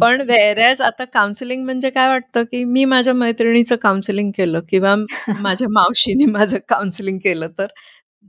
पण 0.00 0.20
वेरॅज 0.20 0.80
आता 0.82 1.04
काउन्सिलिंग 1.04 1.64
म्हणजे 1.64 1.90
काय 1.90 2.08
वाटतं, 2.08 2.44
की 2.44 2.62
मी 2.64 2.84
माझ्या 2.84 3.14
मैत्रिणीचं 3.14 3.76
काउन्सिलिंग 3.76 4.30
केलं 4.36 4.60
किंवा 4.68 4.94
माझ्या 5.46 5.68
मावशीने 5.70 6.24
माझं 6.24 6.58
काउन्सिलिंग 6.68 7.18
केलं 7.18 7.48
तर 7.58 7.66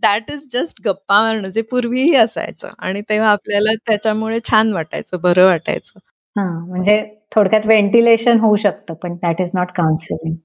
दॅट 0.03 0.31
इज 0.31 0.47
जस्ट 0.53 0.81
गप्पा 0.85 1.21
मारणं 1.21 1.49
जे 1.49 1.61
पूर्वीही 1.61 2.15
असायचं 2.15 2.69
आणि 2.79 3.01
तेव्हा 3.01 3.29
आपल्याला 3.29 3.73
त्याच्यामुळे 3.87 4.39
छान 4.49 4.73
वाटायचं, 4.73 5.17
बरं 5.21 5.45
वाटायचं. 5.45 5.99
म्हणजे 6.35 7.01
थोडक्यात 7.35 7.65
व्हेंटिलेशन 7.65 8.39
होऊ 8.39 8.55
शकतं, 8.55 8.93
पण 8.93 9.15
that 9.15 9.41
is 9.41 9.49
not 9.53 9.71
counselling. 9.75 10.35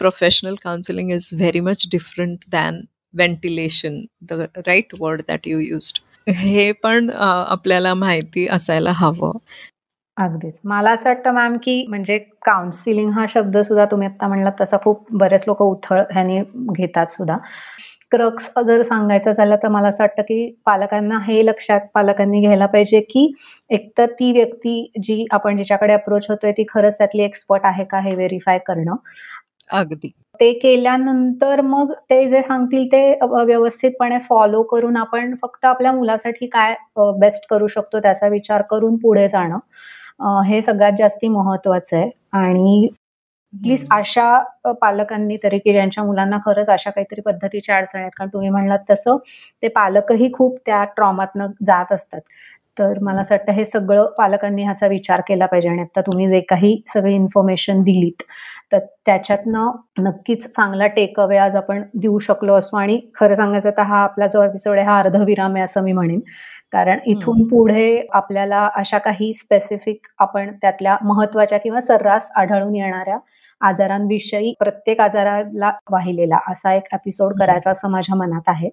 Professional 0.00 0.54
counselling 0.54 1.10
is 1.10 1.28
very 1.32 1.60
much 1.60 1.86
different 1.92 2.38
than 2.48 2.80
ventilation, 3.14 4.00
the 4.22 4.32
right 4.56 4.94
word 5.00 5.22
that 5.28 5.48
you 5.48 5.58
used. 5.58 5.98
हे 6.30 6.70
पण 6.72 7.10
आपल्याला 7.10 7.94
माहिती 7.94 8.46
असायला 8.46 8.92
हवं. 8.94 9.38
अगदीच 10.16 10.54
मला 10.64 10.90
असं 10.90 11.08
वाटतं 11.08 11.30
मॅम 11.30 11.56
की 11.56 11.84
म्हणजे 11.88 12.18
काउन्सिलिंग 12.18 13.10
हा 13.10 13.24
शब्द 13.28 13.56
सुद्धा 13.58 13.84
तुम्ही 13.84 14.08
आता 14.08 14.26
म्हणलात 14.28 14.52
तसा 14.60 14.76
खूप 14.76 15.06
बरेच 15.12 15.44
लोक 15.46 15.62
उथळ 15.62 16.00
ह्याने 16.12 16.42
घेतात 16.72 17.12
सुद्धा 17.12 17.36
क्रक्स 18.10 18.50
जर 18.66 18.82
सांगायचं 18.82 19.32
झालं 19.32 19.56
तर 19.56 19.68
मला 19.68 19.88
असं 19.88 20.02
वाटतं 20.04 20.22
की 20.22 20.54
पालकांना 20.66 21.18
हे 21.18 21.46
लक्षात 21.46 21.80
पालकांनी 21.94 22.40
घ्यायला 22.40 22.66
पाहिजे 22.66 23.00
की 23.00 23.32
एकतर 23.70 24.06
ती 24.10 24.32
व्यक्ती 24.32 24.92
जी 25.02 25.24
आपण 25.30 25.56
जिच्याकडे 25.56 25.92
अप्रोच 25.92 26.26
होतोय 26.28 26.52
ती 26.52 26.64
खरंच 26.68 26.98
त्यातली 26.98 27.22
एक्सपर्ट 27.22 27.64
आहे 27.64 27.84
का 27.84 28.00
हे 28.00 28.14
व्हेरीफाय 28.14 28.58
करणं 28.58 28.94
अगदी 29.70 30.12
ते 30.42 30.52
केल्यानंतर 30.54 31.60
मग 31.62 31.92
ते 32.10 32.24
जे 32.28 32.40
सांगतील 32.42 32.86
ते 32.92 33.02
व्यवस्थितपणे 33.44 34.18
फॉलो 34.28 34.62
करून 34.70 34.96
आपण 34.96 35.34
फक्त 35.42 35.64
आपल्या 35.66 35.92
मुलासाठी 35.92 36.46
काय 36.48 36.74
बेस्ट 37.18 37.46
करू 37.50 37.66
शकतो 37.68 38.00
त्याचा 38.00 38.28
विचार 38.28 38.62
करून 38.70 38.96
पुढे 39.02 39.28
जाणं 39.28 39.58
हे 40.44 40.60
सगळ्यात 40.62 40.92
जास्ती 40.98 41.28
महत्वाचं 41.28 41.96
आहे. 41.96 42.10
आणि 42.34 42.88
प्लीज 43.52 43.84
अशा 43.92 44.72
पालकांनी 44.80 45.36
तरी 45.42 45.58
की 45.58 45.72
ज्यांच्या 45.72 46.04
मुलांना 46.04 46.38
खरंच 46.46 46.68
अशा 46.70 46.90
काहीतरी 46.90 47.20
पद्धतीच्या 47.22 47.76
अडचणी 47.76 48.00
आहेत 48.00 48.10
कारण 48.18 48.28
तुम्ही 48.32 48.48
म्हणलात 48.50 48.78
तसं 48.90 49.16
ते 49.62 49.68
पालकही 49.70 50.30
खूप 50.34 50.58
त्या 50.66 50.82
ट्रॉमातनं 50.96 51.46
जात 51.66 51.92
असतात. 51.92 52.20
तर 52.76 52.98
मला 53.02 53.20
असं 53.20 53.34
वाटतं 53.34 53.52
हे 53.52 53.64
सगळं 53.66 54.06
पालकांनी 54.18 54.62
ह्याचा 54.62 54.86
विचार 54.86 55.20
केला 55.20 55.46
पाहिजे 55.46 55.68
आणि 55.68 55.82
आता 55.82 56.00
तुम्ही 56.00 56.28
जे 56.28 56.40
काही 56.40 56.76
सगळी 56.94 57.14
इन्फॉर्मेशन 57.14 57.82
दिलीत 57.82 58.22
तर 58.72 58.78
त्याच्यातनं 59.06 59.70
नक्कीच 59.98 60.46
चांगला 60.46 60.86
टेक 60.86 61.20
अवे 61.20 61.36
आज 61.36 61.56
आपण 61.56 61.82
देऊ 61.94 62.18
शकलो 62.18 62.54
असतो 62.54 62.76
आणि 62.76 63.00
खरं 63.14 63.34
सांगायचं 63.34 63.70
तर 63.70 63.82
हा 63.82 64.02
आपला 64.02 64.26
जो 64.26 64.42
एपिसोड 64.42 64.78
आहे 64.78 64.86
हा 64.86 64.98
अर्धविराम 64.98 65.54
आहे 65.54 65.64
असं 65.64 65.82
मी 65.82 65.92
म्हणेन. 65.92 66.20
कारण 66.72 66.98
इथून 67.06 67.42
पुढे 67.48 68.06
आपल्याला 68.12 68.68
अशा 68.76 68.98
काही 68.98 69.32
स्पेसिफिक 69.34 70.06
आपण 70.18 70.52
त्यातल्या 70.62 70.96
महत्त्वाच्या 71.02 71.58
किंवा 71.58 71.80
सर्रास 71.80 72.30
आढळून 72.36 72.74
येणाऱ्या 72.74 73.18
आजारांविषयी 73.62 74.52
प्रत्येक 74.60 75.00
आजाराला 75.00 75.70
वाहिलेला 75.90 76.38
असा 76.48 76.74
एक 76.74 76.94
एपिसोड 76.94 77.32
करायचा 77.40 77.70
असं 77.70 77.90
माझ्या 77.90 78.16
मनात 78.16 78.48
आहे. 78.48 78.68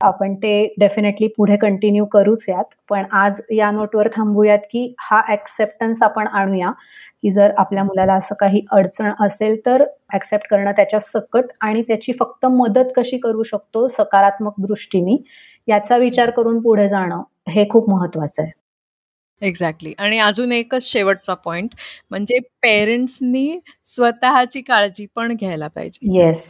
आपण 0.00 0.34
ते 0.34 0.74
डेफिनेटली 0.78 1.26
पुढे 1.36 1.56
कंटिन्यू 1.56 2.04
करूच 2.04 2.44
यात. 2.48 2.64
पण 2.90 3.04
आज 3.12 3.40
या 3.52 3.70
नोटवर 3.70 4.08
थांबूयात 4.08 4.58
की 4.70 4.92
हा 5.00 5.20
ऍक्सेप्टन्स 5.32 6.02
आपण 6.02 6.26
आणूया 6.26 6.70
की 7.22 7.30
जर 7.32 7.52
आपल्या 7.58 7.84
मुलाला 7.84 8.14
असं 8.14 8.34
काही 8.40 8.60
अडचण 8.72 9.10
असेल 9.20 9.56
तर 9.66 9.84
ऍक्सेप्ट 10.14 10.46
करणं 10.50 10.72
त्याच्या 10.72 11.00
सकट 11.00 11.44
आणि 11.60 11.82
त्याची 11.82 12.12
फक्त 12.20 12.46
मदत 12.46 12.92
कशी 12.96 13.18
करू 13.18 13.42
शकतो 13.42 13.86
सकारात्मक 13.88 14.54
दृष्टीने 14.58 15.16
याचा 15.68 15.96
विचार 15.96 16.30
करून 16.30 16.60
पुढे 16.62 16.88
जाणं 16.88 17.22
हे 17.48 17.68
खूप 17.70 17.90
महत्वाचं 17.90 18.42
आहे. 18.42 18.50
एक्झॅक्टली 19.42 19.92
आणि 19.98 20.18
अजून 20.18 20.52
एकच 20.52 20.84
शेवटचा 20.84 21.34
पॉइंट 21.34 21.74
म्हणजे 22.10 22.38
पेरेंट्सनी 22.62 23.58
स्वतःची 23.86 24.60
काळजी 24.60 25.06
पण 25.16 25.34
घ्यायला 25.34 25.68
पाहिजे. 25.68 26.18
Yes 26.18 26.48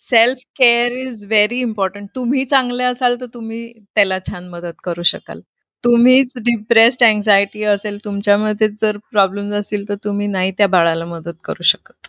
self 0.00 0.38
care 0.56 0.92
is 0.98 1.24
very 1.26 1.60
important 1.60 2.08
तुम्ही 2.14 2.44
चांगले 2.44 2.84
असाल 2.84 3.20
तर 3.20 3.26
तुम्ही 3.34 3.72
त्याला 3.94 4.18
छान 4.28 4.48
मदत 4.48 4.74
करू 4.84 5.02
शकाल. 5.02 5.40
तुम्हीच 5.84 6.32
डिप्रेस्ड 6.36 7.04
अँझायटी 7.04 7.62
असेल 7.64 7.98
तुमच्यामध्ये 8.04 8.68
जर 8.80 8.96
प्रॉब्लेम 9.10 9.52
असतील 9.54 9.88
तर 9.88 9.94
तुम्ही 10.04 10.26
नाही 10.26 10.50
त्या 10.58 10.66
बाळाला 10.68 11.04
मदत 11.04 11.34
करू 11.44 11.62
शकत. 11.62 12.06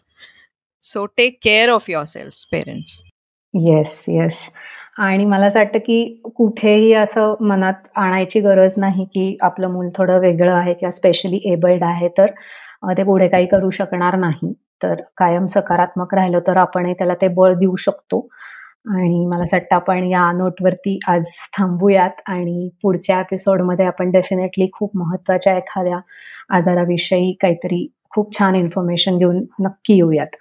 So 0.84 1.06
take 1.18 1.38
care 1.44 1.70
of 1.70 1.90
yourself 2.06 2.46
parents 2.52 3.02
yes 3.54 4.04
yes 4.10 4.38
आणि 4.98 5.26
मला 5.26 5.46
असं 5.46 5.60
वाटतं 5.60 5.80
की 5.80 6.22
कुठेही 6.36 6.94
असं 6.94 7.34
मनात 7.42 7.74
आणायची 7.96 8.40
गरज 8.40 8.74
नाही 8.78 9.06
की 9.06 9.36
आपलं 9.42 9.68
मूल 9.68 9.90
थोडं 9.96 10.20
वेगळं 10.20 10.52
आहे 10.54 10.74
किंवा 10.74 10.92
स्पेशली 10.92 11.40
एबल्ड 11.52 11.84
आहे 11.84 12.08
तर 12.18 12.32
ते 12.98 13.04
पुढे 13.04 13.28
काही 13.28 13.46
करू 13.48 13.70
शकणार 13.72 14.16
नाही. 14.18 14.54
तर 14.82 15.02
कायम 15.18 15.46
सकारात्मक 15.48 16.14
राहिलं 16.16 16.40
तर 16.48 16.58
आपणही 16.58 16.94
त्याला 16.94 17.14
ते 17.22 17.28
बळ 17.30 17.54
देऊ 17.56 17.76
शकतो. 17.80 18.28
आणि 18.90 19.26
मला 19.28 19.44
असं 19.44 19.56
वाटतं 19.58 19.76
आपण 19.76 20.06
या 20.08 20.32
नोटवरती 20.32 20.98
आज 21.08 21.32
थांबूयात 21.58 22.22
आणि 22.28 22.70
पुढच्या 22.84 23.20
एपिसोडमध्ये 23.20 23.86
आपण 23.86 24.12
डेफिनेटली 24.12 24.68
खूप 24.74 24.98
महत्त्वाच्या 24.98 25.56
एखाद्या 25.58 26.00
आजाराविषयी 26.56 27.32
काहीतरी 27.42 27.88
खूप 28.12 28.38
छान 28.40 28.56
इन्फॉर्मेशन 28.56 29.18
घेऊन 29.18 29.44
नक्की 29.60 29.96
येऊयात. 29.96 30.36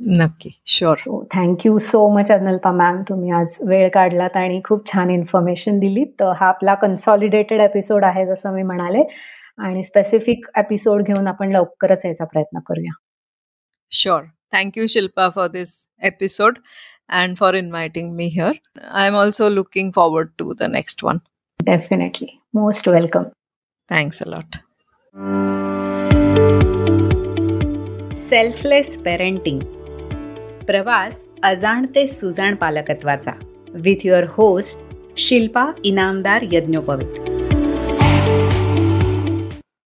नक्की. 0.00 0.50
Sure 0.66 1.24
thank you 1.34 1.78
so 1.78 2.08
much 2.16 2.30
Analpa 2.32 2.72
ma'am 2.72 3.02
तुम्ही 3.08 3.30
आज 3.30 3.56
वेळ 3.66 3.88
काढलात 3.88 4.36
आणि 4.36 4.60
खूप 4.64 4.86
छान 4.92 5.10
इन्फॉर्मेशन 5.10 5.78
दिली 5.78 6.04
तर 6.20 6.32
हा 6.40 6.46
आपला 6.48 6.74
कन्सॉलिडेटेड 6.74 7.60
एपिसोड 7.60 8.04
आहे 8.04 8.26
जसं 8.26 8.54
मी 8.54 8.62
म्हणाले. 8.62 9.02
आणि 9.58 9.82
स्पेसिफिक 9.84 10.46
एपिसोड 10.58 11.02
घेऊन 11.02 11.26
आपण 11.26 11.52
लवकरच 11.52 12.04
याचा 12.04 12.24
प्रयत्न 12.24 12.58
करूया. 12.58 12.92
Sure 13.92 14.22
thank you 14.52 14.86
Shilpa 14.86 15.28
for 15.34 15.48
this 15.48 15.84
episode 16.02 16.58
and 17.10 17.36
for 17.36 17.54
inviting 17.54 18.12
me 18.14 18.26
here 18.26 18.52
I 18.92 19.06
am 19.06 19.14
also 19.14 19.48
looking 19.48 19.90
forward 19.96 20.28
to 20.38 20.52
the 20.52 20.70
next 20.70 21.04
one 21.04 21.18
definitely 21.60 22.26
most 22.54 22.88
welcome 22.88 23.24
thanks 23.90 24.22
a lot 24.22 24.56
selfless 28.30 28.86
parenting 28.98 29.60
प्रवास 30.66 31.14
अजाण 31.42 31.86
ते 31.86 32.06
सुजाण 32.06 32.54
पालकत्वाचा. 32.54 33.32
With 33.74 33.96
your 34.04 34.24
host 34.28 34.80
Shilpa 35.16 35.66
Inamdar 35.84 36.44
Yadnyopavit. 36.52 37.43